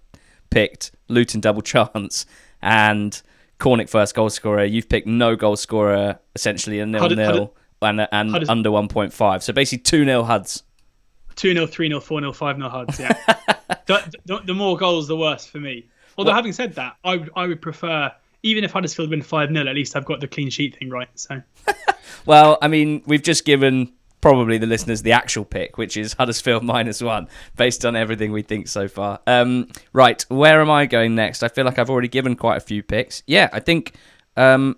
picked 0.49 0.91
Luton 1.07 1.39
double 1.39 1.61
chance 1.61 2.25
and 2.61 3.19
Cornick 3.59 3.89
first 3.89 4.15
goal 4.15 4.29
scorer. 4.29 4.65
You've 4.65 4.89
picked 4.89 5.07
no 5.07 5.35
goal 5.35 5.55
scorer, 5.55 6.19
essentially 6.35 6.79
a 6.79 6.85
nil 6.85 7.09
nil 7.09 7.55
and 7.81 8.07
and 8.11 8.49
under 8.49 8.69
1.5. 8.69 9.43
So 9.43 9.53
basically 9.53 9.83
2 9.83 10.05
0 10.05 10.23
HUDs. 10.23 10.63
2 11.35 11.53
0, 11.53 11.65
3 11.65 11.87
0, 11.87 11.99
4 11.99 12.19
0, 12.21 12.33
5 12.33 12.55
0 12.57 12.69
HUDs, 12.69 12.99
yeah. 12.99 13.13
the, 13.85 14.17
the, 14.25 14.39
the, 14.45 14.53
more 14.53 14.77
goals, 14.77 15.07
the 15.07 15.17
worse 15.17 15.45
for 15.45 15.59
me. 15.59 15.87
Although, 16.17 16.31
what? 16.31 16.35
having 16.35 16.53
said 16.53 16.75
that, 16.75 16.97
I, 17.03 17.25
I 17.35 17.47
would 17.47 17.61
prefer, 17.61 18.11
even 18.43 18.63
if 18.63 18.71
Huddersfield 18.71 19.09
win 19.09 19.21
5 19.21 19.49
0, 19.49 19.67
at 19.67 19.75
least 19.75 19.95
I've 19.95 20.05
got 20.05 20.19
the 20.19 20.27
clean 20.27 20.49
sheet 20.49 20.77
thing 20.77 20.89
right. 20.89 21.09
So. 21.15 21.41
well, 22.25 22.57
I 22.61 22.67
mean, 22.67 23.01
we've 23.05 23.23
just 23.23 23.45
given 23.45 23.91
probably 24.21 24.57
the 24.59 24.67
listeners 24.67 25.01
the 25.01 25.11
actual 25.11 25.43
pick, 25.43 25.77
which 25.77 25.97
is 25.97 26.13
Huddersfield 26.13 26.63
minus 26.63 27.01
one, 27.01 27.27
based 27.55 27.85
on 27.85 27.95
everything 27.95 28.31
we 28.31 28.43
think 28.43 28.67
so 28.67 28.87
far. 28.87 29.19
Um, 29.27 29.67
right, 29.93 30.21
where 30.29 30.61
am 30.61 30.69
I 30.69 30.85
going 30.85 31.15
next? 31.15 31.43
I 31.43 31.47
feel 31.47 31.65
like 31.65 31.79
I've 31.79 31.89
already 31.89 32.07
given 32.07 32.35
quite 32.35 32.57
a 32.57 32.61
few 32.61 32.83
picks. 32.83 33.23
Yeah, 33.25 33.49
I 33.51 33.59
think 33.59 33.95
um, 34.37 34.77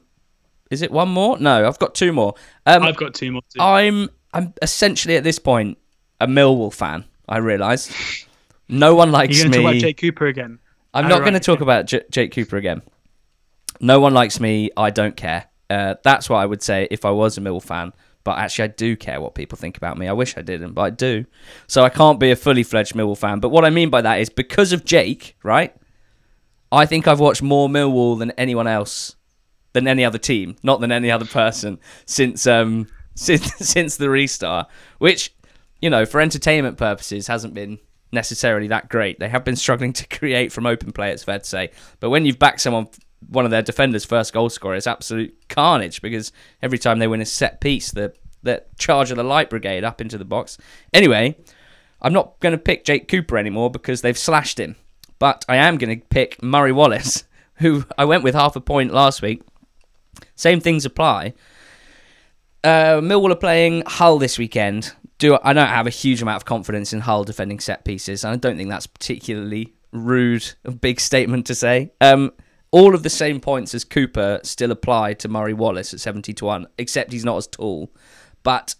is 0.74 0.82
it 0.82 0.92
one 0.92 1.10
more? 1.10 1.38
No, 1.38 1.66
I've 1.68 1.80
got 1.80 1.96
two 1.96 2.12
more. 2.12 2.34
Um, 2.66 2.84
I've 2.84 2.98
got 2.98 3.14
two 3.14 3.32
more. 3.32 3.42
Too. 3.44 3.62
I'm 3.62 4.10
I'm 4.34 4.54
essentially 4.62 5.16
at 5.16 5.24
this 5.24 5.40
point 5.40 5.78
a 6.20 6.28
Millwall 6.28 6.74
fan. 6.74 7.06
I 7.30 7.38
realise. 7.38 8.26
No 8.68 8.96
one 8.96 9.12
likes 9.12 9.36
me. 9.36 9.40
You're 9.40 9.50
me. 9.50 9.58
Talk 9.58 9.66
about 9.66 9.76
Jake 9.76 9.98
Cooper 9.98 10.28
again. 10.28 10.60
I'm 10.94 11.08
not 11.08 11.22
going 11.22 11.34
to 11.34 11.40
talk 11.40 11.62
about 11.62 11.86
J- 11.86 12.04
Jake 12.12 12.34
Cooper 12.34 12.58
again. 12.58 12.82
No 13.80 14.00
one 14.00 14.14
likes 14.14 14.40
me. 14.40 14.70
I 14.78 14.90
don't 14.90 15.16
care. 15.16 15.46
Uh, 15.70 15.96
that's 16.04 16.30
what 16.30 16.38
I 16.38 16.46
would 16.46 16.62
say 16.62 16.88
if 16.92 17.06
I 17.06 17.12
was 17.12 17.38
a 17.38 17.42
Millwall 17.42 17.64
fan. 17.64 17.94
But 18.24 18.38
actually, 18.38 18.66
I 18.66 18.68
do 18.68 18.96
care 18.96 19.20
what 19.20 19.36
people 19.36 19.58
think 19.58 19.76
about 19.76 19.98
me. 19.98 20.08
I 20.08 20.14
wish 20.14 20.38
I 20.38 20.42
didn't, 20.42 20.74
but 20.74 20.82
I 20.82 20.90
do. 20.92 21.26
So 21.68 21.84
I 21.84 21.90
can't 21.90 22.20
be 22.20 22.32
a 22.32 22.36
fully 22.36 22.64
fledged 22.64 22.94
Millwall 22.94 23.18
fan. 23.18 23.40
But 23.40 23.50
what 23.50 23.66
I 23.66 23.70
mean 23.70 23.90
by 23.90 24.02
that 24.02 24.20
is 24.20 24.30
because 24.30 24.72
of 24.72 24.86
Jake, 24.86 25.36
right? 25.44 25.76
I 26.72 26.86
think 26.86 27.08
I've 27.08 27.20
watched 27.20 27.42
more 27.42 27.68
Millwall 27.68 28.18
than 28.18 28.32
anyone 28.32 28.68
else 28.68 29.16
than 29.74 29.88
any 29.88 30.06
other 30.06 30.18
team, 30.18 30.56
not 30.64 30.80
than 30.80 30.92
any 30.92 31.12
other 31.12 31.26
person 31.26 31.80
since 32.06 32.48
um 32.48 32.88
since 33.16 33.54
since 33.56 33.98
the 33.98 34.10
restart, 34.10 34.68
which 35.00 35.34
you 35.82 35.90
know 35.90 36.06
for 36.06 36.22
entertainment 36.22 36.78
purposes 36.78 37.28
hasn't 37.28 37.54
been 37.54 37.80
necessarily 38.12 38.68
that 38.68 38.90
great. 38.90 39.20
They 39.20 39.30
have 39.30 39.44
been 39.44 39.56
struggling 39.56 39.94
to 39.94 40.08
create 40.18 40.52
from 40.52 40.66
open 40.66 40.92
play, 40.92 41.12
it's 41.12 41.24
fair 41.24 41.40
to 41.40 41.46
say. 41.46 41.72
But 42.00 42.10
when 42.10 42.26
you've 42.26 42.40
backed 42.40 42.62
someone, 42.62 42.88
one 43.28 43.46
of 43.46 43.52
their 43.52 43.62
defenders' 43.62 44.06
first 44.06 44.34
goal 44.34 44.50
scorer, 44.50 44.76
it's 44.76 44.88
absolute 44.88 45.36
carnage 45.50 46.02
because 46.02 46.32
every 46.62 46.78
time 46.78 47.00
they 47.00 47.08
win 47.08 47.22
a 47.22 47.26
set 47.26 47.60
piece, 47.60 47.92
the 47.92 48.14
the 48.44 48.64
charge 48.78 49.10
of 49.10 49.18
the 49.18 49.24
light 49.24 49.50
brigade 49.50 49.84
up 49.84 50.02
into 50.02 50.18
the 50.18 50.26
box. 50.26 50.58
Anyway, 50.94 51.38
I'm 52.02 52.14
not 52.14 52.40
going 52.42 52.52
to 52.52 52.58
pick 52.58 52.84
Jake 52.84 53.08
Cooper 53.08 53.38
anymore 53.38 53.72
because 53.72 54.02
they've 54.02 54.18
slashed 54.18 54.60
him. 54.60 54.76
But 55.18 55.46
I 55.48 55.56
am 55.56 55.78
going 55.78 55.98
to 56.02 56.06
pick 56.08 56.44
Murray 56.44 56.74
Wallace, 56.74 57.24
who 57.56 57.86
I 57.98 58.04
went 58.04 58.24
with 58.24 58.36
half 58.36 58.58
a 58.58 58.62
point 58.62 58.94
last 58.94 59.22
week 59.22 59.42
same 60.36 60.60
things 60.60 60.86
apply. 60.86 61.34
Uh, 62.63 63.02
Millwall 63.02 63.32
are 63.32 63.36
playing 63.36 63.84
Hull 63.86 64.17
this 64.17 64.38
weekend. 64.38 64.93
Do 65.17 65.38
I 65.43 65.54
don't 65.54 65.67
have 65.67 65.88
a 65.88 65.91
huge 65.91 66.22
amount 66.22 66.38
of 66.38 66.46
confidence 66.46 66.93
in 66.93 67.02
Hull 67.02 67.24
defending 67.24 67.60
set 67.60 67.86
pieces, 67.86 68.24
and 68.24 68.34
I 68.34 68.38
don't 68.38 68.58
think 68.58 68.69
that's 68.69 68.88
particularly 68.88 69.74
rude, 69.91 70.54
a 70.65 70.72
big 70.72 71.00
statement 71.00 71.46
to 71.48 71.56
say. 71.56 71.91
Um, 72.02 72.32
all 72.72 72.96
of 72.96 73.04
the 73.04 73.10
same 73.10 73.39
points 73.39 73.76
as 73.76 73.84
Cooper 73.84 74.39
still 74.43 74.72
apply 74.72 75.13
to 75.15 75.28
Murray 75.28 75.54
Wallace 75.54 75.93
at 75.93 76.00
seventy 76.00 76.34
to 76.34 76.46
one, 76.46 76.67
except 76.78 77.12
he's 77.12 77.26
not 77.26 77.38
as 77.38 77.48
tall. 77.48 77.91
But 78.43 78.76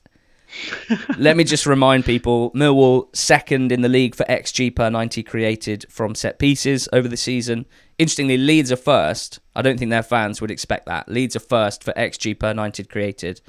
Let 1.18 1.38
me 1.38 1.44
just 1.44 1.66
remind 1.66 2.06
people 2.06 2.52
Millwall 2.52 3.14
second 3.16 3.72
in 3.72 3.82
the 3.82 3.90
league 3.90 4.16
for 4.16 4.24
XG 4.26 4.76
per 4.76 4.90
90 4.90 5.24
created 5.24 5.86
from 5.90 6.16
set 6.16 6.40
pieces 6.40 6.88
over 6.94 7.08
the 7.08 7.18
season. 7.18 7.66
Interestingly, 8.04 8.38
Leeds 8.38 8.70
are 8.70 8.76
first. 8.76 9.40
I 9.56 9.62
don't 9.62 9.80
think 9.80 9.90
their 9.90 10.04
fans 10.04 10.42
would 10.42 10.52
expect 10.52 10.88
that. 10.88 11.08
Leeds 11.08 11.38
are 11.38 11.40
first 11.40 11.86
for 11.86 11.94
XG 11.94 12.38
per 12.38 12.52
90 12.52 12.84
created 12.84 13.40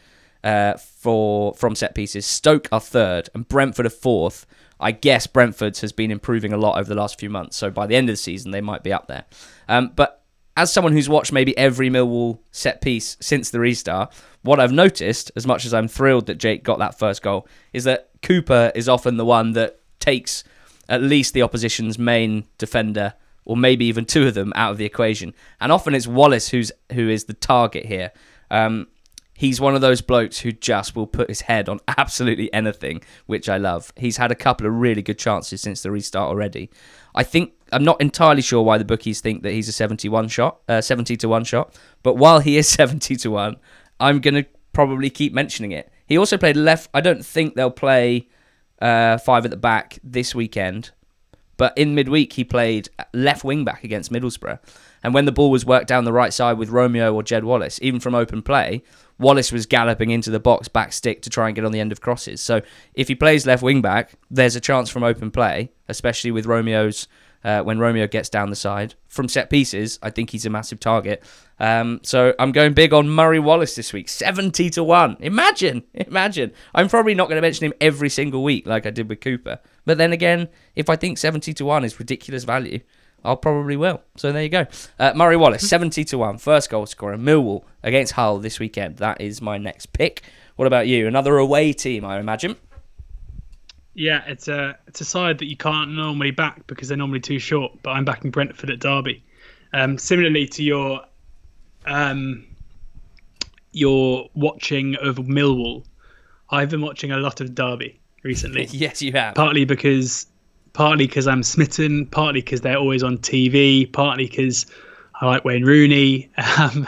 uh, 0.44 0.74
for 0.74 1.54
from 1.54 1.74
set 1.74 1.92
pieces. 1.96 2.24
Stoke 2.24 2.68
are 2.70 2.78
third, 2.78 3.28
and 3.34 3.48
Brentford 3.48 3.84
are 3.84 3.90
fourth. 3.90 4.46
I 4.78 4.92
guess 4.92 5.26
Brentford's 5.26 5.80
has 5.80 5.90
been 5.90 6.12
improving 6.12 6.52
a 6.52 6.56
lot 6.56 6.78
over 6.78 6.88
the 6.88 6.94
last 6.94 7.18
few 7.18 7.28
months, 7.28 7.56
so 7.56 7.68
by 7.68 7.88
the 7.88 7.96
end 7.96 8.08
of 8.08 8.12
the 8.12 8.16
season 8.16 8.52
they 8.52 8.60
might 8.60 8.84
be 8.84 8.92
up 8.92 9.08
there. 9.08 9.24
Um, 9.68 9.90
but 9.96 10.22
as 10.56 10.72
someone 10.72 10.92
who's 10.92 11.08
watched 11.08 11.32
maybe 11.32 11.58
every 11.58 11.90
Millwall 11.90 12.38
set 12.52 12.80
piece 12.80 13.16
since 13.18 13.50
the 13.50 13.58
restart, 13.58 14.14
what 14.42 14.60
I've 14.60 14.70
noticed, 14.70 15.32
as 15.34 15.48
much 15.48 15.66
as 15.66 15.74
I'm 15.74 15.88
thrilled 15.88 16.26
that 16.26 16.38
Jake 16.38 16.62
got 16.62 16.78
that 16.78 16.96
first 16.96 17.22
goal, 17.22 17.48
is 17.72 17.82
that 17.84 18.10
Cooper 18.22 18.70
is 18.76 18.88
often 18.88 19.16
the 19.16 19.24
one 19.24 19.50
that 19.54 19.80
takes 19.98 20.44
at 20.88 21.02
least 21.02 21.34
the 21.34 21.42
opposition's 21.42 21.98
main 21.98 22.44
defender, 22.56 23.14
or 23.44 23.56
maybe 23.56 23.84
even 23.86 24.04
two 24.04 24.26
of 24.26 24.34
them, 24.34 24.52
out 24.56 24.72
of 24.72 24.78
the 24.78 24.84
equation. 24.84 25.34
And 25.60 25.70
often 25.70 25.94
it's 25.94 26.06
Wallace 26.06 26.48
who's 26.48 26.72
who 26.92 27.08
is 27.08 27.24
the 27.24 27.34
target 27.34 27.86
here. 27.86 28.12
Um, 28.50 28.88
he's 29.36 29.60
one 29.60 29.74
of 29.74 29.80
those 29.80 30.00
blokes 30.00 30.38
who 30.40 30.52
just 30.52 30.96
will 30.96 31.06
put 31.06 31.28
his 31.28 31.42
head 31.42 31.68
on 31.68 31.80
absolutely 31.98 32.52
anything, 32.52 33.02
which 33.26 33.48
I 33.48 33.56
love. 33.56 33.92
He's 33.96 34.16
had 34.16 34.30
a 34.30 34.36
couple 34.36 34.66
of 34.66 34.74
really 34.74 35.02
good 35.02 35.18
chances 35.18 35.60
since 35.60 35.82
the 35.82 35.90
restart 35.90 36.28
already. 36.28 36.70
I 37.14 37.22
think 37.22 37.52
I'm 37.72 37.84
not 37.84 38.00
entirely 38.00 38.42
sure 38.42 38.62
why 38.62 38.78
the 38.78 38.84
bookies 38.84 39.20
think 39.20 39.42
that 39.42 39.52
he's 39.52 39.68
a 39.68 39.72
71 39.72 40.28
shot, 40.28 40.60
uh, 40.68 40.80
70 40.80 41.16
to 41.18 41.28
1 41.28 41.44
shot, 41.44 41.78
but 42.02 42.16
while 42.16 42.40
he 42.40 42.56
is 42.56 42.68
70 42.80 43.16
to 43.16 43.30
1, 43.30 43.56
I'm 44.00 44.20
to 44.20 44.44
probably 44.72 45.10
keep 45.10 45.32
mentioning 45.32 45.72
it. 45.72 45.90
He 46.06 46.18
also 46.18 46.36
played 46.36 46.56
left. 46.56 46.90
I 46.92 47.00
don't 47.00 47.24
think 47.24 47.54
they'll 47.54 47.70
play 47.70 48.28
uh, 48.80 49.18
five 49.18 49.44
at 49.44 49.50
the 49.50 49.56
back 49.56 49.98
this 50.02 50.34
weekend, 50.34 50.90
but 51.56 51.76
in 51.76 51.94
midweek 51.94 52.34
he 52.34 52.44
played 52.44 52.88
left 53.12 53.44
wing 53.44 53.64
back 53.64 53.84
against 53.84 54.12
Middlesbrough. 54.12 54.58
And 55.02 55.12
when 55.12 55.26
the 55.26 55.32
ball 55.32 55.50
was 55.50 55.66
worked 55.66 55.86
down 55.86 56.04
the 56.04 56.12
right 56.12 56.32
side 56.32 56.58
with 56.58 56.70
Romeo 56.70 57.14
or 57.14 57.22
Jed 57.22 57.44
Wallace, 57.44 57.78
even 57.82 58.00
from 58.00 58.14
open 58.14 58.42
play, 58.42 58.82
Wallace 59.18 59.52
was 59.52 59.66
galloping 59.66 60.10
into 60.10 60.30
the 60.30 60.40
box 60.40 60.66
back 60.66 60.92
stick 60.92 61.22
to 61.22 61.30
try 61.30 61.46
and 61.46 61.54
get 61.54 61.64
on 61.64 61.72
the 61.72 61.80
end 61.80 61.92
of 61.92 62.00
crosses. 62.00 62.40
So 62.40 62.62
if 62.94 63.08
he 63.08 63.14
plays 63.14 63.46
left 63.46 63.62
wing 63.62 63.82
back, 63.82 64.12
there's 64.30 64.56
a 64.56 64.60
chance 64.60 64.90
from 64.90 65.04
open 65.04 65.30
play, 65.30 65.70
especially 65.88 66.30
with 66.30 66.46
Romeo's 66.46 67.06
uh, 67.44 67.62
when 67.62 67.78
Romeo 67.78 68.06
gets 68.06 68.28
down 68.28 68.50
the 68.50 68.56
side. 68.56 68.94
From 69.06 69.28
set 69.28 69.50
pieces, 69.50 69.98
I 70.02 70.10
think 70.10 70.30
he's 70.30 70.46
a 70.46 70.50
massive 70.50 70.80
target. 70.80 71.22
Um, 71.60 72.00
so 72.02 72.34
I'm 72.38 72.52
going 72.52 72.74
big 72.74 72.92
on 72.92 73.08
Murray 73.08 73.38
Wallace 73.38 73.76
this 73.76 73.92
week, 73.92 74.08
70 74.08 74.70
to 74.70 74.84
1. 74.84 75.18
Imagine, 75.20 75.84
imagine. 75.94 76.52
I'm 76.74 76.88
probably 76.88 77.14
not 77.14 77.28
going 77.28 77.36
to 77.36 77.42
mention 77.42 77.66
him 77.66 77.74
every 77.80 78.08
single 78.08 78.42
week 78.42 78.66
like 78.66 78.86
I 78.86 78.90
did 78.90 79.08
with 79.08 79.20
Cooper. 79.20 79.60
But 79.84 79.98
then 79.98 80.12
again, 80.12 80.48
if 80.74 80.90
I 80.90 80.96
think 80.96 81.18
70 81.18 81.54
to 81.54 81.64
1 81.64 81.84
is 81.84 81.98
ridiculous 81.98 82.44
value, 82.44 82.80
I'll 83.24 83.36
probably 83.36 83.76
will. 83.76 84.02
So 84.16 84.32
there 84.32 84.42
you 84.42 84.48
go. 84.48 84.66
Uh, 84.98 85.12
Murray 85.14 85.36
Wallace, 85.36 85.68
70 85.68 86.04
to 86.06 86.18
1, 86.18 86.38
first 86.38 86.70
goal 86.70 86.86
scorer. 86.86 87.16
Millwall 87.16 87.64
against 87.82 88.12
Hull 88.12 88.38
this 88.38 88.58
weekend. 88.58 88.98
That 88.98 89.20
is 89.20 89.40
my 89.40 89.56
next 89.58 89.92
pick. 89.92 90.22
What 90.56 90.66
about 90.66 90.86
you? 90.86 91.06
Another 91.06 91.38
away 91.38 91.72
team, 91.72 92.04
I 92.04 92.18
imagine. 92.18 92.56
Yeah, 93.94 94.24
it's 94.26 94.48
a 94.48 94.76
it's 94.88 95.00
a 95.00 95.04
side 95.04 95.38
that 95.38 95.46
you 95.46 95.56
can't 95.56 95.92
normally 95.92 96.32
back 96.32 96.66
because 96.66 96.88
they're 96.88 96.96
normally 96.96 97.20
too 97.20 97.38
short. 97.38 97.80
But 97.82 97.90
I'm 97.90 98.04
backing 98.04 98.32
Brentford 98.32 98.70
at 98.70 98.80
Derby. 98.80 99.24
Um, 99.72 99.98
similarly 99.98 100.46
to 100.48 100.64
your 100.64 101.02
um, 101.86 102.46
your 103.72 104.28
watching 104.34 104.96
of 104.96 105.16
Millwall, 105.16 105.84
I've 106.50 106.70
been 106.70 106.82
watching 106.82 107.10
a 107.12 107.18
lot 107.18 107.40
of 107.40 107.54
Derby 107.54 107.98
recently. 108.22 108.64
yes, 108.70 109.02
you 109.02 109.12
have. 109.12 109.34
Partly 109.34 109.64
because 109.64 110.26
partly 110.72 111.06
because 111.06 111.26
I'm 111.26 111.42
smitten, 111.42 112.06
partly 112.06 112.40
because 112.40 112.60
they're 112.60 112.76
always 112.76 113.02
on 113.02 113.18
TV, 113.18 113.90
partly 113.90 114.26
because 114.26 114.66
I 115.20 115.26
like 115.26 115.44
Wayne 115.44 115.64
Rooney, 115.64 116.30
um, 116.58 116.86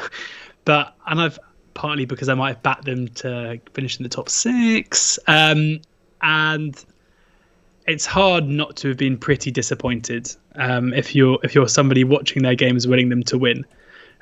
but 0.64 0.94
and 1.06 1.20
I've 1.20 1.38
partly 1.74 2.04
because 2.04 2.28
I 2.28 2.35
might 2.35 2.48
have 2.48 2.62
backed 2.62 2.85
them 2.85 3.09
to 3.09 3.61
finish 3.72 3.98
in 3.98 4.02
the 4.02 4.09
top 4.09 4.28
six, 4.28 5.18
um, 5.26 5.80
and 6.22 6.85
it's 7.87 8.06
hard 8.06 8.48
not 8.48 8.76
to 8.76 8.88
have 8.88 8.96
been 8.96 9.16
pretty 9.16 9.50
disappointed 9.50 10.35
um, 10.56 10.92
if 10.92 11.14
you're 11.14 11.38
if 11.44 11.54
you're 11.54 11.68
somebody 11.68 12.04
watching 12.04 12.42
their 12.42 12.54
games 12.54 12.87
willing 12.87 13.09
them 13.09 13.22
to 13.24 13.38
win. 13.38 13.64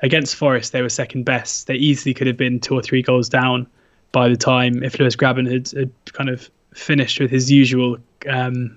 Against 0.04 0.36
Forest, 0.36 0.72
they 0.72 0.82
were 0.82 0.90
second 0.90 1.24
best. 1.24 1.66
They 1.66 1.76
easily 1.76 2.12
could 2.12 2.26
have 2.26 2.36
been 2.36 2.60
two 2.60 2.74
or 2.74 2.82
three 2.82 3.00
goals 3.00 3.28
down 3.30 3.66
by 4.12 4.28
the 4.28 4.36
time 4.36 4.82
if 4.82 4.98
Lewis 4.98 5.16
Grabban 5.16 5.50
had, 5.50 5.70
had 5.70 5.90
kind 6.12 6.28
of 6.28 6.50
finished 6.74 7.20
with 7.20 7.30
his 7.30 7.50
usual 7.50 7.96
um, 8.28 8.76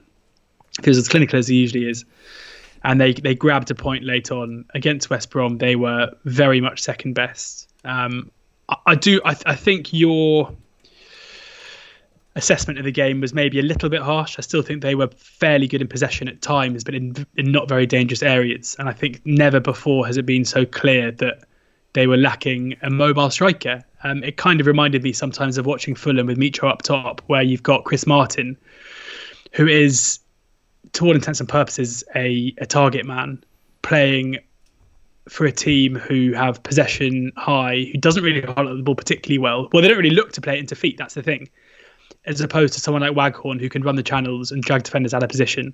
he 0.83 0.89
was 0.89 0.97
as 0.97 1.09
clinical 1.09 1.37
as 1.37 1.47
he 1.47 1.55
usually 1.55 1.89
is. 1.89 2.05
And 2.83 3.01
they, 3.01 3.13
they 3.13 3.35
grabbed 3.35 3.71
a 3.71 3.75
point 3.75 4.03
late 4.03 4.31
on 4.31 4.65
against 4.73 5.09
West 5.09 5.29
Brom. 5.29 5.57
They 5.57 5.75
were 5.75 6.11
very 6.23 6.61
much 6.61 6.81
second 6.81 7.13
best. 7.13 7.67
Um, 7.83 8.31
I, 8.69 8.75
I, 8.85 8.95
do. 8.95 9.19
I, 9.25 9.35
I 9.45 9.55
think 9.55 9.91
your 9.91 10.55
assessment 12.37 12.79
of 12.79 12.85
the 12.85 12.91
game 12.91 13.19
was 13.19 13.33
maybe 13.33 13.59
a 13.59 13.63
little 13.63 13.89
bit 13.89 14.01
harsh. 14.01 14.35
I 14.37 14.41
still 14.41 14.61
think 14.61 14.81
they 14.81 14.95
were 14.95 15.09
fairly 15.17 15.67
good 15.67 15.81
in 15.81 15.87
possession 15.87 16.27
at 16.27 16.41
times, 16.41 16.83
but 16.83 16.95
in, 16.95 17.25
in 17.35 17.51
not 17.51 17.67
very 17.67 17.85
dangerous 17.85 18.23
areas. 18.23 18.75
And 18.79 18.87
I 18.87 18.93
think 18.93 19.21
never 19.25 19.59
before 19.59 20.05
has 20.05 20.17
it 20.17 20.25
been 20.25 20.45
so 20.45 20.65
clear 20.65 21.11
that 21.11 21.43
they 21.93 22.07
were 22.07 22.17
lacking 22.17 22.75
a 22.83 22.89
mobile 22.89 23.31
striker. 23.31 23.83
Um, 24.03 24.23
it 24.23 24.37
kind 24.37 24.61
of 24.61 24.67
reminded 24.67 25.01
me 25.03 25.13
sometimes 25.13 25.57
of 25.57 25.65
watching 25.65 25.95
Fulham 25.95 26.27
with 26.27 26.37
Mitro 26.37 26.69
up 26.69 26.83
top, 26.83 27.21
where 27.25 27.41
you've 27.41 27.63
got 27.63 27.85
Chris 27.85 28.05
Martin, 28.05 28.55
who 29.53 29.67
is 29.67 30.19
to 30.93 31.05
all 31.05 31.15
intents 31.15 31.39
and 31.39 31.49
purposes, 31.49 32.03
a, 32.15 32.53
a 32.59 32.65
target 32.65 33.05
man 33.05 33.43
playing 33.81 34.37
for 35.27 35.45
a 35.45 35.51
team 35.51 35.95
who 35.95 36.33
have 36.33 36.61
possession 36.63 37.31
high, 37.35 37.89
who 37.91 37.97
doesn't 37.97 38.23
really 38.23 38.41
hold 38.41 38.67
the 38.77 38.83
ball 38.83 38.95
particularly 38.95 39.39
well. 39.39 39.67
Well, 39.73 39.81
they 39.81 39.87
don't 39.87 39.97
really 39.97 40.15
look 40.15 40.31
to 40.33 40.41
play 40.41 40.55
it 40.57 40.59
into 40.59 40.75
feet. 40.75 40.97
That's 40.97 41.15
the 41.15 41.23
thing, 41.23 41.49
as 42.27 42.41
opposed 42.41 42.73
to 42.73 42.79
someone 42.79 43.01
like 43.01 43.15
Waghorn 43.15 43.59
who 43.59 43.69
can 43.69 43.81
run 43.81 43.95
the 43.95 44.03
channels 44.03 44.51
and 44.51 44.61
drag 44.61 44.83
defenders 44.83 45.13
out 45.13 45.23
of 45.23 45.29
position. 45.29 45.73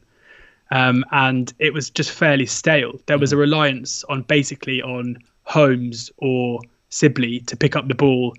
Um, 0.72 1.04
and 1.12 1.54
it 1.60 1.74
was 1.74 1.90
just 1.90 2.12
fairly 2.12 2.46
stale. 2.46 3.00
There 3.08 3.20
was 3.20 3.32
a 3.32 3.38
reliance 3.38 4.04
on 4.06 4.22
basically 4.24 4.82
on 4.82 5.18
Holmes 5.44 6.10
or 6.18 6.60
Sibley 6.90 7.42
to 7.42 7.58
pick 7.58 7.76
up 7.76 7.88
the 7.88 7.96
ball, 7.96 8.34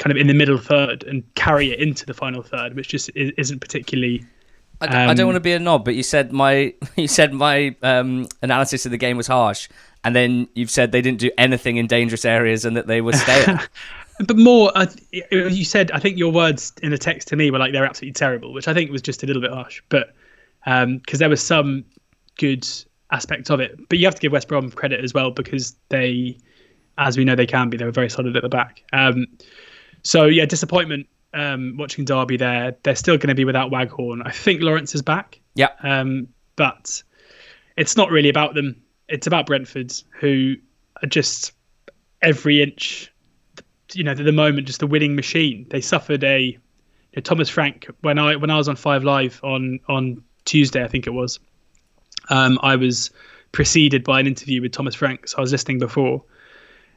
kind 0.00 0.10
of 0.10 0.16
in 0.16 0.26
the 0.26 0.34
middle 0.34 0.58
third 0.58 1.04
and 1.04 1.22
carry 1.34 1.72
it 1.72 1.78
into 1.78 2.04
the 2.04 2.14
final 2.14 2.42
third, 2.42 2.74
which 2.74 2.88
just 2.88 3.10
isn't 3.14 3.60
particularly 3.60 4.24
um, 4.80 5.10
I 5.10 5.14
don't 5.14 5.26
want 5.26 5.36
to 5.36 5.40
be 5.40 5.52
a 5.52 5.58
knob, 5.58 5.84
but 5.84 5.96
you 5.96 6.02
said 6.02 6.32
my 6.32 6.72
you 6.96 7.08
said 7.08 7.32
my 7.32 7.74
um, 7.82 8.28
analysis 8.42 8.86
of 8.86 8.92
the 8.92 8.96
game 8.96 9.16
was 9.16 9.26
harsh, 9.26 9.68
and 10.04 10.14
then 10.14 10.48
you've 10.54 10.70
said 10.70 10.92
they 10.92 11.02
didn't 11.02 11.18
do 11.18 11.30
anything 11.36 11.76
in 11.76 11.86
dangerous 11.86 12.24
areas 12.24 12.64
and 12.64 12.76
that 12.76 12.86
they 12.86 13.00
were 13.00 13.12
stale. 13.12 13.58
but 14.26 14.36
more, 14.36 14.72
uh, 14.74 14.86
you 15.30 15.64
said 15.64 15.90
I 15.92 15.98
think 15.98 16.18
your 16.18 16.32
words 16.32 16.72
in 16.82 16.90
the 16.90 16.98
text 16.98 17.28
to 17.28 17.36
me 17.36 17.50
were 17.50 17.58
like 17.58 17.72
they're 17.72 17.84
absolutely 17.84 18.14
terrible, 18.14 18.52
which 18.52 18.68
I 18.68 18.74
think 18.74 18.90
was 18.90 19.02
just 19.02 19.22
a 19.22 19.26
little 19.26 19.42
bit 19.42 19.52
harsh. 19.52 19.82
But 19.88 20.14
because 20.64 20.84
um, 20.84 21.00
there 21.12 21.28
was 21.28 21.42
some 21.42 21.84
good 22.36 22.66
aspects 23.10 23.50
of 23.50 23.60
it, 23.60 23.78
but 23.88 23.98
you 23.98 24.06
have 24.06 24.14
to 24.14 24.20
give 24.20 24.32
West 24.32 24.48
Brom 24.48 24.70
credit 24.70 25.02
as 25.02 25.14
well 25.14 25.30
because 25.30 25.76
they, 25.88 26.36
as 26.98 27.16
we 27.16 27.24
know, 27.24 27.34
they 27.34 27.46
can 27.46 27.70
be. 27.70 27.76
They 27.76 27.84
were 27.84 27.90
very 27.90 28.10
solid 28.10 28.36
at 28.36 28.42
the 28.42 28.48
back. 28.48 28.82
Um, 28.92 29.26
so 30.02 30.24
yeah, 30.26 30.46
disappointment 30.46 31.06
um, 31.34 31.76
watching 31.78 32.04
Derby 32.04 32.36
there, 32.36 32.76
they're 32.82 32.96
still 32.96 33.16
going 33.16 33.28
to 33.28 33.34
be 33.34 33.44
without 33.44 33.70
Waghorn. 33.70 34.22
I 34.22 34.30
think 34.30 34.62
Lawrence 34.62 34.94
is 34.94 35.02
back. 35.02 35.40
Yeah. 35.54 35.70
Um, 35.82 36.28
but 36.56 37.02
it's 37.76 37.96
not 37.96 38.10
really 38.10 38.28
about 38.28 38.54
them. 38.54 38.82
It's 39.08 39.26
about 39.26 39.46
Brentford, 39.46 39.92
who 40.20 40.56
are 41.02 41.08
just 41.08 41.52
every 42.20 42.62
inch, 42.62 43.12
you 43.94 44.04
know, 44.04 44.12
at 44.12 44.18
the 44.18 44.32
moment, 44.32 44.66
just 44.66 44.82
a 44.82 44.86
winning 44.86 45.14
machine. 45.16 45.66
They 45.70 45.80
suffered 45.80 46.22
a 46.24 46.40
you 46.40 46.58
know, 47.16 47.22
Thomas 47.22 47.48
Frank 47.48 47.86
when 48.00 48.18
I 48.18 48.36
when 48.36 48.50
I 48.50 48.56
was 48.56 48.68
on 48.68 48.76
Five 48.76 49.04
Live 49.04 49.40
on 49.42 49.80
on 49.88 50.22
Tuesday, 50.44 50.82
I 50.82 50.88
think 50.88 51.06
it 51.06 51.12
was. 51.12 51.38
Um, 52.30 52.58
I 52.62 52.76
was 52.76 53.10
preceded 53.52 54.04
by 54.04 54.20
an 54.20 54.26
interview 54.26 54.60
with 54.60 54.72
Thomas 54.72 54.94
Frank, 54.94 55.28
so 55.28 55.38
I 55.38 55.40
was 55.40 55.52
listening 55.52 55.78
before 55.78 56.22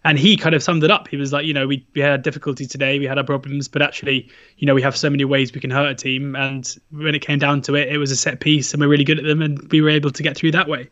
and 0.03 0.17
he 0.17 0.35
kind 0.35 0.55
of 0.55 0.63
summed 0.63 0.83
it 0.83 0.89
up. 0.89 1.07
He 1.07 1.17
was 1.17 1.31
like, 1.31 1.45
you 1.45 1.53
know, 1.53 1.67
we, 1.67 1.85
we 1.93 2.01
had 2.01 2.23
difficulty 2.23 2.65
today, 2.65 2.97
we 2.97 3.05
had 3.05 3.17
our 3.17 3.23
problems, 3.23 3.67
but 3.67 3.81
actually, 3.81 4.29
you 4.57 4.65
know, 4.65 4.73
we 4.73 4.81
have 4.81 4.97
so 4.97 5.09
many 5.09 5.25
ways 5.25 5.53
we 5.53 5.61
can 5.61 5.69
hurt 5.69 5.91
a 5.91 5.95
team. 5.95 6.35
And 6.35 6.67
when 6.91 7.13
it 7.13 7.19
came 7.19 7.37
down 7.37 7.61
to 7.63 7.75
it, 7.75 7.89
it 7.89 7.97
was 7.97 8.09
a 8.09 8.15
set 8.15 8.39
piece, 8.39 8.73
and 8.73 8.81
we're 8.81 8.89
really 8.89 9.03
good 9.03 9.19
at 9.19 9.25
them, 9.25 9.41
and 9.41 9.71
we 9.71 9.81
were 9.81 9.89
able 9.89 10.09
to 10.11 10.23
get 10.23 10.35
through 10.35 10.51
that 10.51 10.67
way. 10.67 10.89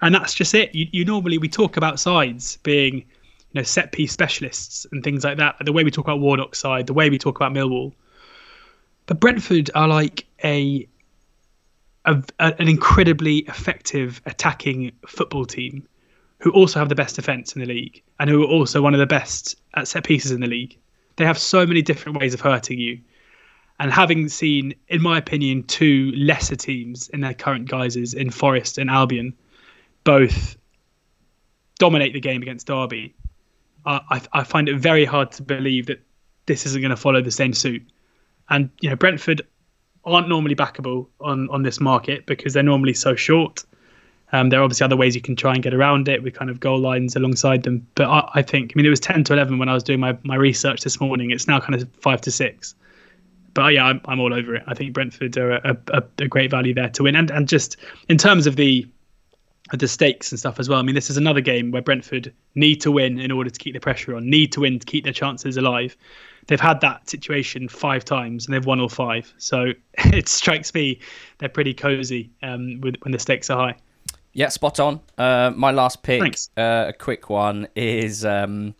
And 0.00 0.14
that's 0.14 0.34
just 0.34 0.54
it. 0.54 0.74
You, 0.74 0.86
you 0.90 1.04
normally 1.04 1.38
we 1.38 1.48
talk 1.48 1.76
about 1.76 2.00
sides 2.00 2.56
being, 2.58 3.04
know, 3.58 3.62
set 3.62 3.92
piece 3.92 4.12
specialists 4.12 4.86
and 4.92 5.04
things 5.04 5.24
like 5.24 5.38
that. 5.38 5.56
The 5.64 5.72
way 5.72 5.84
we 5.84 5.90
talk 5.90 6.06
about 6.06 6.20
Warnock's 6.20 6.58
side, 6.58 6.86
the 6.86 6.94
way 6.94 7.10
we 7.10 7.18
talk 7.18 7.36
about 7.36 7.52
Millwall, 7.52 7.92
but 9.06 9.20
Brentford 9.20 9.70
are 9.74 9.88
like 9.88 10.26
a, 10.44 10.86
a 12.04 12.22
an 12.38 12.68
incredibly 12.68 13.38
effective 13.38 14.20
attacking 14.26 14.92
football 15.06 15.44
team 15.46 15.86
who 16.40 16.50
also 16.52 16.78
have 16.78 16.88
the 16.88 16.94
best 16.94 17.16
defence 17.16 17.54
in 17.54 17.60
the 17.60 17.66
league 17.66 18.02
and 18.20 18.30
who 18.30 18.42
are 18.42 18.46
also 18.46 18.80
one 18.80 18.94
of 18.94 19.00
the 19.00 19.06
best 19.06 19.56
at 19.74 19.88
set 19.88 20.04
pieces 20.04 20.30
in 20.30 20.40
the 20.40 20.46
league. 20.46 20.76
They 21.16 21.24
have 21.24 21.38
so 21.38 21.66
many 21.66 21.82
different 21.82 22.18
ways 22.18 22.34
of 22.34 22.40
hurting 22.40 22.78
you. 22.78 23.00
And 23.80 23.92
having 23.92 24.28
seen, 24.28 24.74
in 24.88 25.02
my 25.02 25.18
opinion, 25.18 25.62
two 25.64 26.12
lesser 26.16 26.56
teams 26.56 27.08
in 27.08 27.20
their 27.20 27.34
current 27.34 27.68
guises 27.68 28.12
in 28.12 28.30
Forest 28.30 28.78
and 28.78 28.90
Albion, 28.90 29.34
both 30.04 30.56
dominate 31.78 32.12
the 32.12 32.20
game 32.20 32.42
against 32.42 32.66
Derby, 32.66 33.14
I, 33.88 34.22
I 34.32 34.44
find 34.44 34.68
it 34.68 34.76
very 34.76 35.04
hard 35.04 35.32
to 35.32 35.42
believe 35.42 35.86
that 35.86 36.00
this 36.46 36.66
isn't 36.66 36.80
going 36.80 36.90
to 36.90 36.96
follow 36.96 37.22
the 37.22 37.30
same 37.30 37.52
suit. 37.52 37.82
And 38.50 38.70
you 38.80 38.90
know, 38.90 38.96
Brentford 38.96 39.42
aren't 40.04 40.28
normally 40.28 40.54
backable 40.54 41.06
on 41.20 41.48
on 41.50 41.62
this 41.62 41.80
market 41.80 42.26
because 42.26 42.54
they're 42.54 42.62
normally 42.62 42.94
so 42.94 43.14
short. 43.14 43.64
Um, 44.32 44.50
there 44.50 44.60
are 44.60 44.62
obviously 44.62 44.84
other 44.84 44.96
ways 44.96 45.14
you 45.14 45.22
can 45.22 45.36
try 45.36 45.54
and 45.54 45.62
get 45.62 45.72
around 45.72 46.08
it 46.08 46.22
with 46.22 46.34
kind 46.34 46.50
of 46.50 46.60
goal 46.60 46.78
lines 46.78 47.16
alongside 47.16 47.62
them. 47.62 47.86
But 47.94 48.08
I, 48.08 48.30
I, 48.34 48.42
think, 48.42 48.72
I 48.72 48.76
mean, 48.76 48.84
it 48.84 48.90
was 48.90 49.00
10 49.00 49.24
to 49.24 49.32
11 49.32 49.58
when 49.58 49.70
I 49.70 49.74
was 49.74 49.82
doing 49.82 50.00
my, 50.00 50.18
my 50.22 50.34
research 50.34 50.82
this 50.82 51.00
morning. 51.00 51.30
It's 51.30 51.48
now 51.48 51.60
kind 51.60 51.74
of 51.74 51.88
5 51.94 52.20
to 52.22 52.30
6. 52.30 52.74
But 53.54 53.72
yeah, 53.72 53.86
I'm, 53.86 54.00
I'm 54.04 54.20
all 54.20 54.34
over 54.34 54.54
it. 54.54 54.64
I 54.66 54.74
think 54.74 54.92
Brentford 54.92 55.36
are 55.38 55.52
a, 55.52 55.76
a, 55.88 56.02
a 56.18 56.28
great 56.28 56.50
value 56.50 56.74
there 56.74 56.90
to 56.90 57.04
win. 57.04 57.16
And, 57.16 57.30
and 57.30 57.48
just 57.48 57.78
in 58.10 58.18
terms 58.18 58.46
of 58.46 58.56
the 58.56 58.86
the 59.76 59.88
stakes 59.88 60.32
and 60.32 60.38
stuff 60.38 60.58
as 60.58 60.68
well. 60.68 60.78
I 60.78 60.82
mean, 60.82 60.94
this 60.94 61.10
is 61.10 61.16
another 61.16 61.40
game 61.40 61.70
where 61.70 61.82
Brentford 61.82 62.32
need 62.54 62.76
to 62.82 62.92
win 62.92 63.18
in 63.18 63.30
order 63.30 63.50
to 63.50 63.58
keep 63.58 63.74
the 63.74 63.80
pressure 63.80 64.16
on, 64.16 64.28
need 64.28 64.52
to 64.52 64.60
win 64.60 64.78
to 64.78 64.86
keep 64.86 65.04
their 65.04 65.12
chances 65.12 65.56
alive. 65.56 65.96
They've 66.46 66.60
had 66.60 66.80
that 66.80 67.08
situation 67.08 67.68
five 67.68 68.04
times 68.04 68.46
and 68.46 68.54
they've 68.54 68.64
won 68.64 68.80
all 68.80 68.88
five. 68.88 69.32
So 69.38 69.72
it 69.98 70.28
strikes 70.28 70.72
me 70.72 71.00
they're 71.38 71.48
pretty 71.48 71.74
cozy 71.74 72.30
um, 72.42 72.80
with, 72.80 72.96
when 73.02 73.12
the 73.12 73.18
stakes 73.18 73.50
are 73.50 73.58
high. 73.58 73.76
Yeah, 74.32 74.48
spot 74.48 74.78
on. 74.78 75.00
Uh, 75.16 75.52
my 75.54 75.72
last 75.72 76.02
pick, 76.02 76.22
uh, 76.56 76.86
a 76.88 76.92
quick 76.92 77.28
one, 77.28 77.66
is 77.74 78.24
um, 78.24 78.74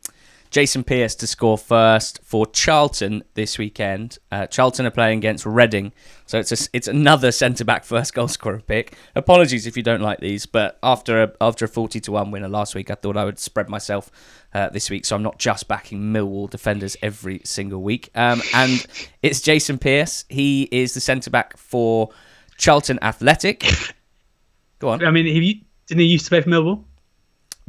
Jason 0.51 0.83
Pearce 0.83 1.15
to 1.17 1.27
score 1.27 1.59
first 1.59 2.21
for 2.23 2.47
Charlton 2.47 3.23
this 3.35 3.59
weekend. 3.59 4.19
Uh, 4.33 4.47
Charlton 4.47 4.87
are 4.87 4.91
playing 4.91 5.19
against 5.19 5.45
Reading, 5.45 5.93
so 6.27 6.39
it's 6.39 6.53
a, 6.53 6.69
it's 6.73 6.89
another 6.89 7.31
centre 7.33 7.65
back 7.65 7.85
first 7.85 8.15
goal 8.15 8.29
scorer 8.29 8.61
pick. 8.61 8.97
Apologies 9.15 9.67
if 9.67 9.77
you 9.77 9.83
don't 9.83 10.01
like 10.01 10.21
these, 10.21 10.47
but 10.47 10.79
after 10.83 11.23
a, 11.23 11.33
after 11.41 11.65
a 11.65 11.69
forty 11.69 12.01
to 12.01 12.13
one 12.13 12.31
winner 12.31 12.49
last 12.49 12.75
week, 12.75 12.91
I 12.91 12.95
thought 12.95 13.17
I 13.17 13.25
would 13.25 13.39
spread 13.39 13.69
myself 13.69 14.11
uh, 14.55 14.71
this 14.71 14.89
week, 14.91 15.05
so 15.05 15.15
I'm 15.17 15.23
not 15.23 15.39
just 15.39 15.69
backing 15.69 16.13
Millwall 16.13 16.49
defenders 16.49 16.97
every 17.03 17.41
single 17.45 17.83
week. 17.83 18.11
Um, 18.15 18.41
and 18.55 18.87
it's 19.23 19.41
Jason 19.41 19.79
Pearce. 19.79 20.25
He 20.29 20.69
is 20.73 20.95
the 20.95 21.01
centre 21.01 21.31
back 21.31 21.57
for 21.57 22.11
Charlton 22.57 22.99
Athletic. 23.03 23.65
Go 24.79 24.89
on. 24.91 25.05
I 25.05 25.11
mean, 25.11 25.27
he, 25.27 25.67
didn't 25.87 26.01
he 26.01 26.07
used 26.07 26.25
to 26.27 26.31
play 26.31 26.41
for 26.41 26.49
Millwall? 26.49 26.85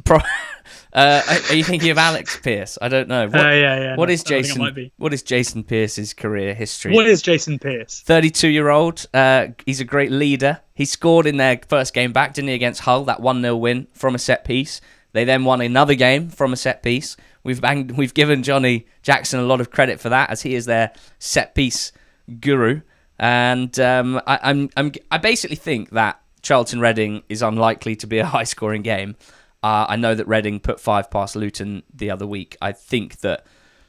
Pro- 0.04 0.20
uh, 0.92 1.22
are 1.48 1.54
you 1.54 1.64
thinking 1.64 1.90
of 1.90 1.98
Alex 1.98 2.38
Pearce? 2.42 2.78
I 2.80 2.88
don't 2.88 3.08
know. 3.08 3.26
What, 3.26 3.46
uh, 3.46 3.50
yeah, 3.50 3.80
yeah. 3.80 3.96
What 3.96 4.08
no, 4.08 4.12
is 4.12 4.24
Jason? 4.24 4.90
What 4.96 5.12
is 5.12 5.22
Jason 5.22 5.64
Pearce's 5.64 6.14
career 6.14 6.54
history? 6.54 6.92
What 6.92 7.06
is 7.06 7.22
Jason 7.22 7.58
Pearce? 7.58 8.00
Thirty-two-year-old. 8.00 9.06
Uh, 9.14 9.48
he's 9.66 9.80
a 9.80 9.84
great 9.84 10.10
leader. 10.10 10.60
He 10.74 10.84
scored 10.84 11.26
in 11.26 11.36
their 11.36 11.60
first 11.68 11.94
game 11.94 12.12
back, 12.12 12.34
didn't 12.34 12.48
he, 12.48 12.54
against 12.54 12.80
Hull? 12.80 13.04
That 13.04 13.20
one 13.20 13.42
0 13.42 13.56
win 13.56 13.86
from 13.92 14.14
a 14.14 14.18
set 14.18 14.44
piece. 14.44 14.80
They 15.12 15.24
then 15.24 15.44
won 15.44 15.60
another 15.60 15.94
game 15.94 16.28
from 16.28 16.52
a 16.52 16.56
set 16.56 16.82
piece. 16.82 17.16
We've 17.42 17.60
banged, 17.60 17.92
we've 17.92 18.14
given 18.14 18.42
Johnny 18.42 18.86
Jackson 19.02 19.40
a 19.40 19.44
lot 19.44 19.60
of 19.60 19.70
credit 19.70 20.00
for 20.00 20.08
that, 20.08 20.30
as 20.30 20.42
he 20.42 20.54
is 20.54 20.66
their 20.66 20.92
set 21.18 21.54
piece 21.54 21.92
guru. 22.40 22.82
And 23.18 23.78
um, 23.78 24.20
I, 24.26 24.38
I'm, 24.42 24.70
I'm, 24.76 24.92
I 25.10 25.18
basically 25.18 25.56
think 25.56 25.90
that 25.90 26.20
Charlton 26.42 26.80
Reading 26.80 27.22
is 27.28 27.42
unlikely 27.42 27.96
to 27.96 28.06
be 28.06 28.18
a 28.18 28.26
high 28.34 28.44
scoring 28.44 28.82
game. 28.82 29.16
Uh, 29.62 29.86
I 29.88 29.96
know 29.96 30.14
that 30.14 30.26
Reading 30.26 30.60
put 30.60 30.80
five 30.80 31.10
past 31.10 31.36
Luton 31.36 31.82
the 31.92 32.10
other 32.10 32.26
week. 32.26 32.56
I 32.62 32.72
think 32.72 33.20
that 33.20 33.46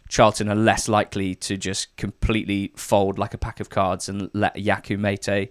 Charlton 0.10 0.50
are 0.50 0.56
less 0.56 0.90
likely 0.90 1.34
to 1.36 1.56
just 1.56 1.96
completely 1.96 2.74
fold 2.76 3.18
like 3.18 3.34
a 3.34 3.38
pack 3.38 3.62
of 3.62 3.70
cards 3.70 4.10
and 4.10 4.30
let 4.34 4.56
Yakou 4.56 5.00
Meite, 5.00 5.50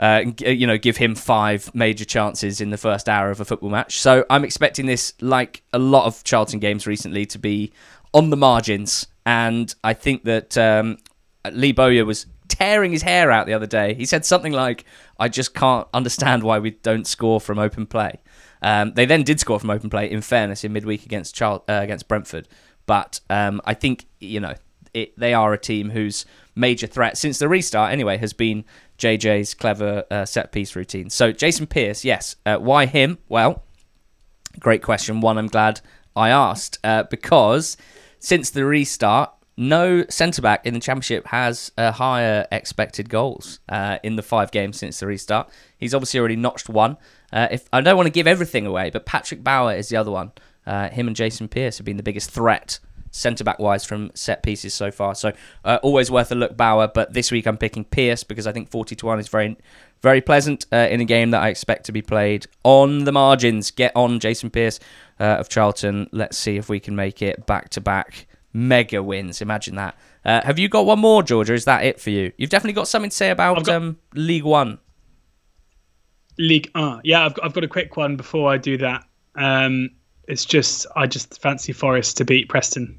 uh, 0.00 0.24
you 0.44 0.66
know, 0.66 0.76
give 0.76 0.96
him 0.96 1.14
five 1.14 1.72
major 1.74 2.04
chances 2.04 2.60
in 2.60 2.70
the 2.70 2.76
first 2.76 3.08
hour 3.08 3.30
of 3.30 3.40
a 3.40 3.44
football 3.44 3.70
match. 3.70 4.00
So 4.00 4.26
I'm 4.28 4.44
expecting 4.44 4.86
this, 4.86 5.12
like 5.20 5.62
a 5.72 5.78
lot 5.78 6.06
of 6.06 6.24
Charlton 6.24 6.58
games 6.58 6.88
recently, 6.88 7.24
to 7.26 7.38
be 7.38 7.72
on 8.12 8.30
the 8.30 8.36
margins. 8.36 9.06
And 9.24 9.72
I 9.84 9.92
think 9.94 10.24
that 10.24 10.58
um, 10.58 10.98
Lee 11.52 11.70
Bowyer 11.70 12.04
was 12.04 12.26
tearing 12.48 12.90
his 12.90 13.02
hair 13.02 13.30
out 13.30 13.46
the 13.46 13.54
other 13.54 13.66
day. 13.66 13.94
He 13.94 14.04
said 14.04 14.24
something 14.24 14.52
like, 14.52 14.84
"I 15.20 15.28
just 15.28 15.54
can't 15.54 15.86
understand 15.94 16.42
why 16.42 16.58
we 16.58 16.70
don't 16.70 17.06
score 17.06 17.40
from 17.40 17.60
open 17.60 17.86
play." 17.86 18.20
Um, 18.64 18.94
they 18.94 19.04
then 19.04 19.22
did 19.22 19.38
score 19.38 19.60
from 19.60 19.70
open 19.70 19.90
play. 19.90 20.10
In 20.10 20.22
fairness, 20.22 20.64
in 20.64 20.72
midweek 20.72 21.04
against 21.04 21.40
uh, 21.40 21.60
against 21.68 22.08
Brentford, 22.08 22.48
but 22.86 23.20
um, 23.28 23.60
I 23.64 23.74
think 23.74 24.06
you 24.20 24.40
know 24.40 24.54
it, 24.94 25.16
they 25.18 25.34
are 25.34 25.52
a 25.52 25.58
team 25.58 25.90
whose 25.90 26.24
major 26.56 26.86
threat 26.86 27.18
since 27.18 27.38
the 27.38 27.48
restart 27.48 27.92
anyway 27.92 28.16
has 28.16 28.32
been 28.32 28.64
JJ's 28.98 29.52
clever 29.52 30.04
uh, 30.10 30.24
set 30.24 30.50
piece 30.50 30.74
routine. 30.74 31.10
So 31.10 31.30
Jason 31.30 31.66
Pearce, 31.66 32.04
yes, 32.04 32.36
uh, 32.46 32.56
why 32.56 32.86
him? 32.86 33.18
Well, 33.28 33.62
great 34.58 34.82
question. 34.82 35.20
One 35.20 35.36
I'm 35.36 35.48
glad 35.48 35.82
I 36.16 36.30
asked 36.30 36.78
uh, 36.82 37.02
because 37.04 37.76
since 38.18 38.48
the 38.48 38.64
restart, 38.64 39.30
no 39.56 40.04
centre 40.08 40.42
back 40.42 40.66
in 40.66 40.74
the 40.74 40.80
championship 40.80 41.26
has 41.28 41.70
a 41.78 41.92
higher 41.92 42.46
expected 42.50 43.08
goals 43.08 43.60
uh, 43.68 43.98
in 44.02 44.16
the 44.16 44.22
five 44.22 44.50
games 44.50 44.78
since 44.78 45.00
the 45.00 45.06
restart. 45.06 45.48
He's 45.76 45.94
obviously 45.94 46.20
already 46.20 46.36
notched 46.36 46.68
one. 46.68 46.96
Uh, 47.32 47.48
if 47.50 47.68
I 47.72 47.80
don't 47.80 47.96
want 47.96 48.06
to 48.06 48.12
give 48.12 48.26
everything 48.26 48.66
away, 48.66 48.90
but 48.90 49.06
Patrick 49.06 49.44
Bauer 49.44 49.74
is 49.74 49.88
the 49.88 49.96
other 49.96 50.10
one. 50.10 50.32
Uh, 50.66 50.88
him 50.88 51.06
and 51.06 51.16
Jason 51.16 51.48
Pearce 51.48 51.78
have 51.78 51.84
been 51.84 51.96
the 51.96 52.02
biggest 52.02 52.30
threat 52.30 52.78
centre 53.10 53.44
back 53.44 53.60
wise 53.60 53.84
from 53.84 54.10
set 54.14 54.42
pieces 54.42 54.74
so 54.74 54.90
far. 54.90 55.14
So 55.14 55.32
uh, 55.64 55.78
always 55.82 56.10
worth 56.10 56.32
a 56.32 56.34
look, 56.34 56.56
Bauer. 56.56 56.88
But 56.92 57.12
this 57.12 57.30
week 57.30 57.46
I'm 57.46 57.56
picking 57.56 57.84
Pearce 57.84 58.24
because 58.24 58.46
I 58.46 58.52
think 58.52 58.70
40 58.70 58.96
to 58.96 59.06
one 59.06 59.20
is 59.20 59.28
very 59.28 59.56
very 60.02 60.20
pleasant 60.20 60.66
uh, 60.70 60.88
in 60.90 61.00
a 61.00 61.04
game 61.04 61.30
that 61.30 61.42
I 61.42 61.48
expect 61.48 61.86
to 61.86 61.92
be 61.92 62.02
played 62.02 62.46
on 62.62 63.04
the 63.04 63.12
margins. 63.12 63.70
Get 63.70 63.92
on 63.94 64.20
Jason 64.20 64.50
Pearce 64.50 64.80
uh, 65.18 65.24
of 65.38 65.48
Charlton. 65.48 66.08
Let's 66.12 66.36
see 66.36 66.56
if 66.56 66.68
we 66.68 66.80
can 66.80 66.94
make 66.96 67.22
it 67.22 67.46
back 67.46 67.70
to 67.70 67.80
back 67.80 68.26
mega 68.54 69.02
wins. 69.02 69.42
Imagine 69.42 69.74
that. 69.74 69.98
Uh, 70.24 70.40
have 70.42 70.58
you 70.58 70.70
got 70.70 70.86
one 70.86 71.00
more, 71.00 71.22
Georgia? 71.22 71.52
Is 71.52 71.66
that 71.66 71.84
it 71.84 72.00
for 72.00 72.08
you? 72.08 72.32
You've 72.38 72.48
definitely 72.48 72.72
got 72.72 72.88
something 72.88 73.10
to 73.10 73.16
say 73.16 73.28
about 73.28 73.64
got... 73.64 73.74
um, 73.74 73.98
League 74.14 74.44
One. 74.44 74.78
League 76.38 76.70
uh, 76.74 77.00
yeah, 77.04 77.26
I've 77.26 77.34
got, 77.34 77.44
I've 77.44 77.52
got 77.52 77.64
a 77.64 77.68
quick 77.68 77.96
one 77.98 78.16
before 78.16 78.50
I 78.50 78.56
do 78.56 78.78
that. 78.78 79.04
Um, 79.34 79.90
it's 80.26 80.44
just 80.44 80.86
I 80.96 81.06
just 81.06 81.40
fancy 81.42 81.72
Forest 81.72 82.16
to 82.16 82.24
beat 82.24 82.48
Preston. 82.48 82.98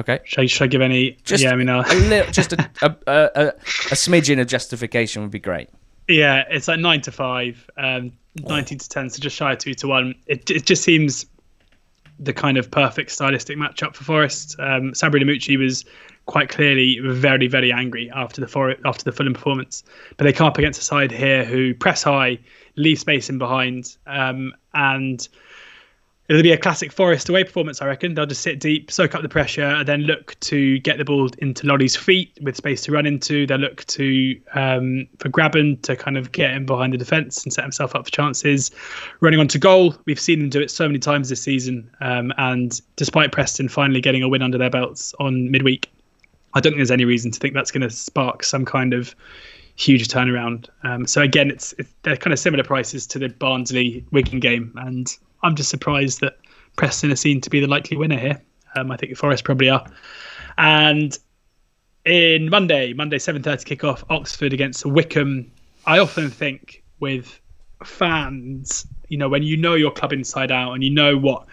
Okay. 0.00 0.18
Should 0.24 0.40
I, 0.40 0.46
should 0.46 0.64
I 0.64 0.66
give 0.66 0.82
any? 0.82 1.18
Just 1.22 1.44
yeah, 1.44 1.52
I 1.52 1.56
mean, 1.56 1.68
uh, 1.68 1.84
a 1.86 1.94
little, 1.94 2.32
just 2.32 2.52
a, 2.52 2.68
a, 2.82 2.96
a, 3.06 3.46
a 3.46 3.94
smidgen 3.94 4.40
of 4.40 4.48
justification 4.48 5.22
would 5.22 5.30
be 5.30 5.38
great. 5.38 5.68
Yeah, 6.08 6.42
it's 6.50 6.66
like 6.66 6.80
nine 6.80 7.00
to 7.02 7.12
five, 7.12 7.70
um, 7.76 8.12
nineteen 8.34 8.78
to 8.78 8.88
ten, 8.88 9.08
so 9.08 9.20
just 9.20 9.36
shy 9.36 9.52
of 9.52 9.58
two 9.58 9.72
to 9.74 9.86
one. 9.86 10.16
It 10.26 10.50
it 10.50 10.66
just 10.66 10.82
seems 10.82 11.26
the 12.18 12.32
kind 12.32 12.56
of 12.56 12.70
perfect 12.70 13.10
stylistic 13.10 13.58
matchup 13.58 13.94
for 13.94 14.04
Forest. 14.04 14.56
Um, 14.58 14.92
Sabri 14.92 15.22
Lamouchi 15.22 15.58
was 15.58 15.84
quite 16.26 16.48
clearly 16.48 16.98
very, 17.02 17.48
very 17.48 17.72
angry 17.72 18.10
after 18.14 18.40
the 18.40 18.48
for- 18.48 18.76
after 18.84 19.04
the 19.04 19.12
Fulham 19.12 19.34
performance, 19.34 19.82
but 20.16 20.24
they 20.24 20.32
come 20.32 20.46
up 20.46 20.58
against 20.58 20.80
a 20.80 20.84
side 20.84 21.10
here 21.10 21.44
who 21.44 21.74
press 21.74 22.02
high, 22.02 22.38
leave 22.76 22.98
space 22.98 23.28
in 23.28 23.38
behind, 23.38 23.96
um, 24.06 24.52
and 24.72 25.28
It'll 26.26 26.42
be 26.42 26.52
a 26.52 26.58
classic 26.58 26.90
Forest 26.90 27.28
away 27.28 27.44
performance, 27.44 27.82
I 27.82 27.86
reckon. 27.86 28.14
They'll 28.14 28.24
just 28.24 28.40
sit 28.40 28.58
deep, 28.58 28.90
soak 28.90 29.14
up 29.14 29.20
the 29.20 29.28
pressure, 29.28 29.66
and 29.66 29.86
then 29.86 30.02
look 30.02 30.40
to 30.40 30.78
get 30.78 30.96
the 30.96 31.04
ball 31.04 31.28
into 31.38 31.66
Lolley's 31.66 31.96
feet 31.96 32.32
with 32.40 32.56
space 32.56 32.82
to 32.84 32.92
run 32.92 33.04
into. 33.04 33.46
They'll 33.46 33.58
look 33.58 33.84
to 33.84 34.40
um, 34.54 35.06
for 35.18 35.28
Grabban 35.28 35.82
to 35.82 35.96
kind 35.96 36.16
of 36.16 36.32
get 36.32 36.52
in 36.52 36.64
behind 36.64 36.94
the 36.94 36.98
defence 36.98 37.44
and 37.44 37.52
set 37.52 37.62
himself 37.62 37.94
up 37.94 38.06
for 38.06 38.10
chances. 38.10 38.70
Running 39.20 39.38
onto 39.38 39.58
goal, 39.58 39.94
we've 40.06 40.18
seen 40.18 40.38
them 40.38 40.48
do 40.48 40.62
it 40.62 40.70
so 40.70 40.88
many 40.88 40.98
times 40.98 41.28
this 41.28 41.42
season. 41.42 41.90
Um, 42.00 42.32
and 42.38 42.80
despite 42.96 43.30
Preston 43.30 43.68
finally 43.68 44.00
getting 44.00 44.22
a 44.22 44.28
win 44.28 44.40
under 44.40 44.56
their 44.56 44.70
belts 44.70 45.14
on 45.20 45.50
midweek, 45.50 45.90
I 46.54 46.60
don't 46.60 46.72
think 46.72 46.78
there's 46.78 46.90
any 46.90 47.04
reason 47.04 47.32
to 47.32 47.38
think 47.38 47.52
that's 47.52 47.70
going 47.70 47.82
to 47.82 47.90
spark 47.90 48.44
some 48.44 48.64
kind 48.64 48.94
of 48.94 49.14
huge 49.76 50.08
turnaround. 50.08 50.68
Um, 50.84 51.06
so 51.06 51.20
again, 51.20 51.50
it's, 51.50 51.74
it's, 51.78 51.92
they're 52.02 52.16
kind 52.16 52.32
of 52.32 52.38
similar 52.38 52.64
prices 52.64 53.06
to 53.08 53.18
the 53.18 53.28
Barnsley 53.28 54.04
Wigan 54.10 54.40
game, 54.40 54.72
and 54.76 55.14
I'm 55.44 55.54
just 55.54 55.70
surprised 55.70 56.20
that 56.20 56.38
Preston 56.76 57.12
are 57.12 57.16
seen 57.16 57.40
to 57.42 57.50
be 57.50 57.60
the 57.60 57.66
likely 57.66 57.96
winner 57.96 58.18
here. 58.18 58.42
Um, 58.74 58.90
I 58.90 58.96
think 58.96 59.12
the 59.12 59.16
Forest 59.16 59.44
probably 59.44 59.68
are. 59.68 59.86
And 60.58 61.16
in 62.04 62.50
Monday, 62.50 62.92
Monday 62.92 63.18
7:30 63.18 63.76
kickoff, 63.76 64.02
Oxford 64.10 64.52
against 64.52 64.84
Wycombe. 64.84 65.50
I 65.86 65.98
often 65.98 66.30
think 66.30 66.82
with 66.98 67.40
fans, 67.84 68.86
you 69.08 69.18
know, 69.18 69.28
when 69.28 69.42
you 69.42 69.56
know 69.56 69.74
your 69.74 69.90
club 69.90 70.12
inside 70.12 70.50
out 70.50 70.72
and 70.72 70.82
you 70.82 70.90
know 70.90 71.16
what 71.16 71.46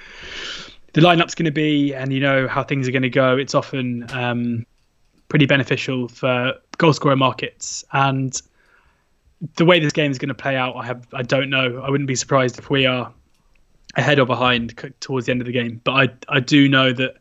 the 0.94 1.02
lineup's 1.02 1.36
going 1.36 1.46
to 1.46 1.52
be 1.52 1.94
and 1.94 2.12
you 2.14 2.20
know 2.20 2.48
how 2.48 2.64
things 2.64 2.88
are 2.88 2.92
going 2.92 3.02
to 3.02 3.10
go, 3.10 3.38
it's 3.38 3.56
often 3.56 4.08
um, 4.12 4.66
pretty 5.28 5.46
beneficial 5.46 6.08
for 6.08 6.54
goal 6.78 6.94
scorer 6.94 7.16
markets. 7.16 7.84
And 7.94 8.42
the 9.56 9.66
way 9.66 9.80
this 9.80 9.94
game 9.94 10.12
is 10.12 10.18
going 10.18 10.30
to 10.30 10.36
play 10.36 10.56
out, 10.56 10.76
I 10.76 10.86
have 10.86 11.08
I 11.14 11.24
don't 11.24 11.50
know. 11.50 11.82
I 11.82 11.90
wouldn't 11.90 12.08
be 12.08 12.16
surprised 12.16 12.58
if 12.58 12.70
we 12.70 12.86
are 12.86 13.12
ahead 13.96 14.20
or 14.20 14.26
behind 14.26 14.76
towards 15.00 15.26
the 15.26 15.32
end 15.32 15.42
of 15.42 15.48
the 15.48 15.54
game. 15.54 15.82
But 15.84 15.92
I 15.92 16.38
I 16.38 16.40
do 16.40 16.68
know 16.68 16.94
that 16.94 17.16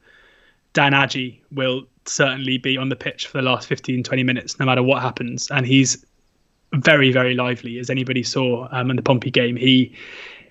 Dan 0.73 0.93
Agyei 0.93 1.41
will 1.53 1.85
certainly 2.07 2.59
be 2.59 2.77
on 2.77 2.89
the 2.89 2.97
pitch 2.97 3.27
for 3.27 3.39
the 3.39 3.43
last 3.43 3.69
15, 3.69 4.03
20 4.03 4.23
minutes, 4.23 4.59
no 4.59 4.67
matter 4.67 4.83
what 4.83 5.03
happens. 5.03 5.51
And 5.51 5.67
he's 5.67 6.05
very, 6.75 7.13
very 7.13 7.35
lively, 7.35 7.79
as 7.79 7.91
anybody 7.91 8.23
saw 8.23 8.69
um, 8.73 8.91
in 8.91 8.97
the 8.97 9.03
Pompey 9.03 9.31
game. 9.31 9.57
He 9.57 9.95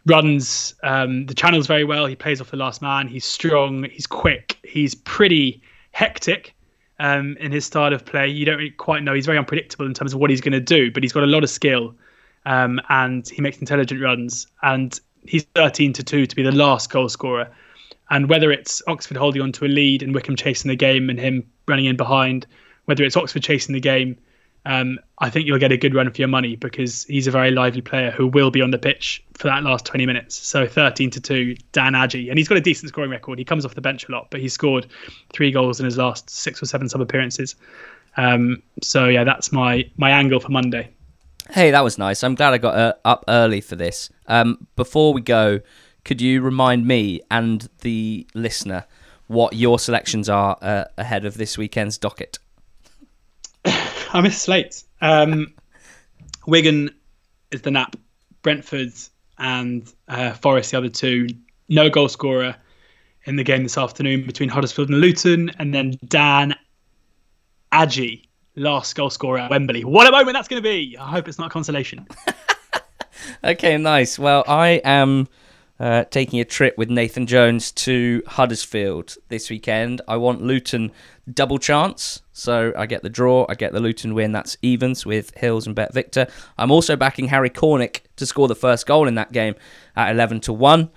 runs 0.06 0.74
um, 0.84 1.26
the 1.26 1.34
channels 1.34 1.68
very 1.68 1.84
well. 1.84 2.06
He 2.06 2.16
plays 2.16 2.42
off 2.42 2.52
the 2.52 2.58
last 2.58 2.82
man. 2.82 3.08
He's 3.08 3.26
strong. 3.26 3.86
He's 3.86 4.08
quick. 4.08 4.58
He's 4.64 4.96
pretty 4.96 5.62
hectic 5.92 6.56
um, 7.00 7.38
in 7.40 7.52
his 7.52 7.66
style 7.66 7.94
of 7.94 8.06
play. 8.06 8.28
You 8.28 8.46
don't 8.46 8.58
really 8.58 8.72
quite 8.72 9.04
know. 9.04 9.14
He's 9.14 9.26
very 9.26 9.38
unpredictable 9.38 9.86
in 9.86 9.94
terms 9.94 10.14
of 10.14 10.20
what 10.20 10.30
he's 10.30 10.42
going 10.42 10.54
to 10.54 10.60
do, 10.60 10.92
but 10.92 11.04
he's 11.04 11.14
got 11.14 11.24
a 11.24 11.28
lot 11.28 11.44
of 11.44 11.50
skill 11.50 11.96
um, 12.46 12.80
and 12.90 13.28
he 13.28 13.42
makes 13.42 13.58
intelligent 13.58 14.02
runs. 14.02 14.48
And 14.62 15.00
he's 15.26 15.44
13 15.56 15.94
to 15.94 16.04
2 16.04 16.26
to 16.26 16.36
be 16.36 16.44
the 16.44 16.52
last 16.52 16.90
goal 16.90 17.10
scorer. 17.10 17.50
And 18.10 18.28
whether 18.28 18.52
it's 18.52 18.82
Oxford 18.88 19.18
holding 19.18 19.42
on 19.42 19.52
to 19.54 19.66
a 19.66 19.68
lead 19.68 20.02
and 20.02 20.14
Wycombe 20.14 20.36
chasing 20.36 20.70
the 20.70 20.76
game 20.76 21.10
and 21.10 21.20
him 21.20 21.50
running 21.68 21.86
in 21.86 21.96
behind, 21.96 22.48
whether 22.86 23.04
it's 23.04 23.16
Oxford 23.16 23.44
chasing 23.44 23.74
the 23.74 23.80
game, 23.80 24.18
um, 24.66 25.00
I 25.20 25.30
think 25.30 25.48
you'll 25.48 25.60
get 25.60 25.72
a 25.72 25.78
good 25.78 25.96
run 25.96 26.12
for 26.12 26.18
your 26.18 26.28
money 26.28 26.56
because 26.56 27.04
he's 27.06 27.28
a 27.28 27.32
very 27.32 27.52
lively 27.52 27.82
player 27.82 28.12
who 28.12 28.28
will 28.28 28.52
be 28.52 28.62
on 28.62 28.72
the 28.72 28.78
pitch 28.78 29.24
for 29.36 29.48
that 29.48 29.64
last 29.64 29.86
20 29.86 30.06
minutes. 30.06 30.36
So 30.36 30.68
13 30.68 31.12
to 31.12 31.22
2, 31.22 31.56
Dan 31.72 31.94
Agyei. 31.94 32.30
And 32.30 32.38
he's 32.38 32.48
got 32.48 32.58
a 32.58 32.62
decent 32.62 32.90
scoring 32.90 33.12
record. 33.12 33.40
He 33.40 33.46
comes 33.46 33.66
off 33.66 33.76
the 33.76 33.82
bench 33.82 34.08
a 34.10 34.12
lot, 34.12 34.30
but 34.32 34.42
he 34.42 34.50
scored 34.50 34.88
three 35.32 35.52
goals 35.52 35.80
in 35.80 35.86
his 35.86 35.98
last 35.98 36.30
six 36.30 36.62
or 36.62 36.66
seven 36.66 36.90
sub 36.90 37.02
appearances. 37.02 37.56
Um, 38.18 38.62
so 38.82 39.08
yeah, 39.08 39.24
that's 39.24 39.52
my 39.52 39.90
my 39.98 40.12
angle 40.12 40.40
for 40.40 40.50
Monday. 40.50 40.90
Hey, 41.52 41.72
that 41.72 41.84
was 41.84 41.98
nice. 41.98 42.24
I'm 42.24 42.36
glad 42.36 42.54
I 42.54 42.60
got 42.60 42.76
uh, 42.76 42.94
up 43.04 43.26
early 43.28 43.60
for 43.60 43.76
this. 43.76 44.12
Um, 44.28 44.68
before 44.76 45.14
we 45.14 45.22
go, 45.22 45.62
could 46.06 46.22
you 46.22 46.42
remind 46.42 46.86
me 46.86 47.22
and 47.32 47.68
the 47.82 48.28
listener 48.36 48.86
what 49.26 49.54
your 49.54 49.80
selections 49.80 50.30
are 50.30 50.58
uh, 50.62 50.86
ahead 51.00 51.26
of 51.26 51.38
this 51.38 51.58
weekend's 51.58 51.98
docket? 51.98 52.38
I 53.66 54.22
miss 54.22 54.40
Slate. 54.40 54.84
Um, 55.02 55.56
Wigan 56.46 56.92
is 57.50 57.64
the 57.64 57.72
nap. 57.72 57.96
Brentford 58.44 58.94
and 59.40 59.92
uh, 60.08 60.34
Forest, 60.34 60.72
the 60.72 60.78
other 60.78 60.90
two. 60.90 61.30
No 61.68 61.90
goal 61.90 62.10
scorer 62.10 62.56
in 63.26 63.38
the 63.38 63.44
game 63.44 63.64
this 63.64 63.78
afternoon 63.78 64.26
between 64.28 64.50
Huddersfield 64.50 64.90
and 64.90 65.02
Luton. 65.02 65.50
And 65.58 65.74
then 65.74 65.98
Dan 66.08 66.56
Agyei 67.74 68.29
last 68.60 68.94
goal 68.96 69.10
scorer 69.10 69.40
at 69.40 69.50
Wembley. 69.50 69.84
What 69.84 70.08
a 70.08 70.12
moment 70.12 70.36
that's 70.36 70.48
going 70.48 70.62
to 70.62 70.70
be! 70.70 70.98
I 70.98 71.10
hope 71.10 71.28
it's 71.28 71.40
not 71.40 71.50
consolation. 71.50 72.08
okay, 73.44 73.78
nice. 73.78 74.20
Well, 74.20 74.44
I 74.48 74.82
am 74.84 75.28
uh, 75.80 76.04
taking 76.06 76.40
a 76.40 76.46
trip 76.46 76.78
with 76.78 76.90
Nathan 76.90 77.26
Jones 77.26 77.72
to 77.72 78.22
Huddersfield 78.28 79.16
this 79.30 79.50
weekend. 79.50 80.02
I 80.08 80.18
want 80.18 80.42
Luton 80.42 80.92
double 81.32 81.58
chance, 81.58 82.22
so 82.34 82.74
I 82.78 82.86
get 82.86 83.02
the 83.02 83.10
draw, 83.10 83.46
I 83.48 83.56
get 83.56 83.72
the 83.72 83.80
Luton 83.80 84.14
win. 84.14 84.34
That's 84.34 84.58
evens 84.62 85.06
with 85.06 85.36
Hills 85.38 85.66
and 85.66 85.76
BetVictor. 85.76 86.30
I'm 86.58 86.72
also 86.72 86.96
backing 86.96 87.30
Harry 87.30 87.50
Cornick 87.50 88.02
to 88.18 88.26
score 88.26 88.48
the 88.48 88.56
first 88.56 88.86
goal 88.86 89.08
in 89.08 89.16
that 89.16 89.32
game 89.32 89.56
at 89.96 90.12
11 90.12 90.42
to 90.42 90.54
one. 90.54 90.90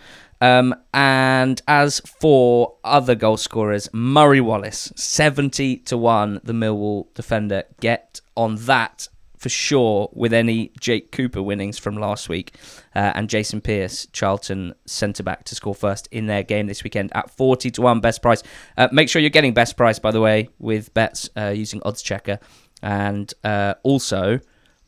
Um, 0.43 0.75
and 0.93 1.63
as 1.69 2.01
for 2.01 2.75
other 2.83 3.15
goal 3.15 3.37
scorers, 3.37 3.89
Murray 3.93 4.41
Wallace, 4.41 4.93
70 4.97 5.77
to 5.77 5.97
1, 5.97 6.41
the 6.43 6.53
Millwall 6.53 7.15
defender. 7.15 7.63
Get 7.79 8.21
on 8.37 8.57
that 8.57 9.07
for 9.39 9.49
sure 9.49 10.11
with 10.13 10.33
any 10.33 10.73
Jake 10.81 11.13
Cooper 11.13 11.41
winnings 11.41 11.79
from 11.79 11.97
last 11.97 12.29
week. 12.29 12.57
Uh, 12.93 13.13
and 13.15 13.31
Jason 13.31 13.61
Pearce, 13.61 14.09
Charlton 14.13 14.75
centre 14.85 15.23
back, 15.23 15.45
to 15.45 15.55
score 15.55 15.77
first 15.77 16.09
in 16.11 16.27
their 16.27 16.43
game 16.43 16.67
this 16.67 16.83
weekend 16.83 17.13
at 17.15 17.31
40 17.31 17.71
to 17.71 17.81
1 17.81 18.01
best 18.01 18.21
price. 18.21 18.43
Uh, 18.77 18.89
make 18.91 19.09
sure 19.09 19.23
you're 19.23 19.31
getting 19.31 19.55
best 19.55 19.77
price, 19.77 20.01
by 20.01 20.11
the 20.11 20.21
way, 20.21 20.49
with 20.59 20.93
bets 20.93 21.31
uh, 21.37 21.53
using 21.55 21.81
Oddschecker. 21.83 22.41
And 22.83 23.33
uh, 23.45 23.75
also, 23.85 24.41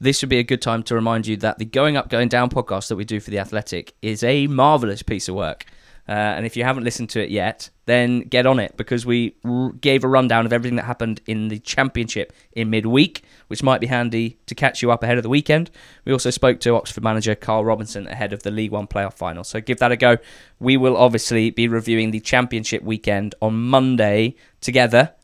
this 0.05 0.21
would 0.21 0.29
be 0.29 0.39
a 0.39 0.45
good 0.45 0.61
time 0.61 0.83
to 0.85 0.95
remind 0.95 1.27
you 1.27 1.37
that 1.39 1.59
the 1.59 1.65
Going 1.65 1.97
Up, 1.97 2.11
Going 2.11 2.29
Down 2.29 2.51
podcast 2.51 2.89
that 2.89 2.97
we 2.97 3.07
do 3.07 3.21
for 3.21 3.31
The 3.31 3.39
Athletic 3.39 3.95
is 4.03 4.23
a 4.23 4.47
marvellous 4.47 5.03
piece 5.03 5.29
of 5.29 5.35
work. 5.35 5.65
Uh, 6.07 6.13
and 6.13 6.45
if 6.45 6.55
you 6.55 6.65
haven't 6.65 6.85
listened 6.85 7.09
to 7.09 7.23
it 7.23 7.31
yet, 7.31 7.71
then 7.87 8.21
get 8.21 8.45
on 8.45 8.59
it 8.59 8.77
because 8.77 9.07
we 9.07 9.35
r- 9.43 9.73
gave 9.73 10.05
a 10.05 10.09
rundown 10.09 10.45
of 10.45 10.53
everything 10.53 10.77
that 10.77 10.85
happened 10.85 11.23
in 11.27 11.49
the 11.49 11.59
championship 11.59 12.35
in 12.53 12.69
midweek, 12.69 13.25
which 13.47 13.63
might 13.63 13.81
be 13.81 13.87
handy 13.87 14.39
to 14.45 14.55
catch 14.55 14.83
you 14.83 14.93
up 14.93 15.03
ahead 15.03 15.17
of 15.17 15.23
the 15.23 15.31
weekend. 15.31 15.71
We 16.05 16.13
also 16.13 16.29
spoke 16.29 16.61
to 16.61 16.75
Oxford 16.75 17.03
manager 17.03 17.35
Karl 17.35 17.65
Robinson 17.65 18.07
ahead 18.07 18.35
of 18.35 18.43
the 18.43 18.51
League 18.51 18.73
One 18.73 18.87
playoff 18.87 19.15
final. 19.15 19.43
So 19.43 19.63
give 19.63 19.79
that 19.79 19.93
a 19.93 19.97
go. 19.97 20.19
We 20.61 20.77
will 20.77 20.99
obviously 20.99 21.49
be 21.49 21.67
reviewing 21.67 22.11
the 22.11 22.21
championship 22.21 22.83
weekend 22.83 23.35
on 23.41 23.55
Monday 23.55 24.37
together 24.61 25.15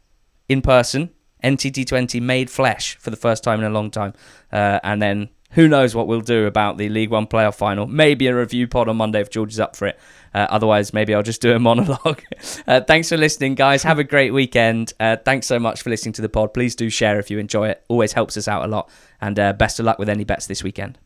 in 0.48 0.62
person 0.62 1.10
NTT20 1.42 2.20
made 2.20 2.50
flesh 2.50 2.96
for 2.96 3.11
the 3.11 3.16
first 3.16 3.42
time 3.44 3.61
in 3.61 3.66
a 3.66 3.70
long 3.70 3.90
time. 3.90 4.14
Uh, 4.53 4.81
and 4.83 5.00
then 5.00 5.31
who 5.53 5.66
knows 5.66 5.94
what 5.94 6.07
we'll 6.07 6.20
do 6.20 6.46
about 6.46 6.79
the 6.79 6.88
League 6.88 7.11
One 7.11 7.26
playoff 7.26 7.57
final. 7.57 7.87
Maybe 7.87 8.29
a 8.29 8.37
review 8.37 8.68
pod 8.68 8.88
on 8.88 8.96
Monday 8.96 9.20
if 9.20 9.31
George 9.31 9.53
is 9.53 9.61
up 9.61 9.74
for 9.74 9.88
it. 9.88 9.98
Uh, 10.33 10.46
otherwise, 10.48 10.94
maybe 10.94 11.12
I'll 11.12 11.24
just 11.24 11.42
do 11.42 11.53
a 11.53 11.59
monologue. 11.59 12.22
uh, 12.66 12.81
thanks 12.83 13.09
for 13.09 13.16
listening, 13.16 13.57
guys. 13.57 13.83
Have 13.83 13.98
a 13.98 14.05
great 14.05 14.33
weekend. 14.33 14.92
Uh, 15.00 15.16
thanks 15.16 15.46
so 15.46 15.59
much 15.59 15.83
for 15.83 15.90
listening 15.90 16.12
to 16.14 16.22
the 16.22 16.29
pod. 16.29 16.55
Please 16.55 16.76
do 16.76 16.88
share 16.88 17.18
if 17.18 17.31
you 17.31 17.38
enjoy 17.38 17.68
it. 17.68 17.85
Always 17.88 18.12
helps 18.12 18.37
us 18.37 18.46
out 18.46 18.64
a 18.64 18.68
lot. 18.68 18.88
And 19.20 19.38
uh, 19.38 19.53
best 19.55 19.81
of 19.81 19.87
luck 19.87 19.98
with 19.98 20.09
any 20.09 20.24
bets 20.24 20.46
this 20.46 20.62
weekend. 20.62 20.98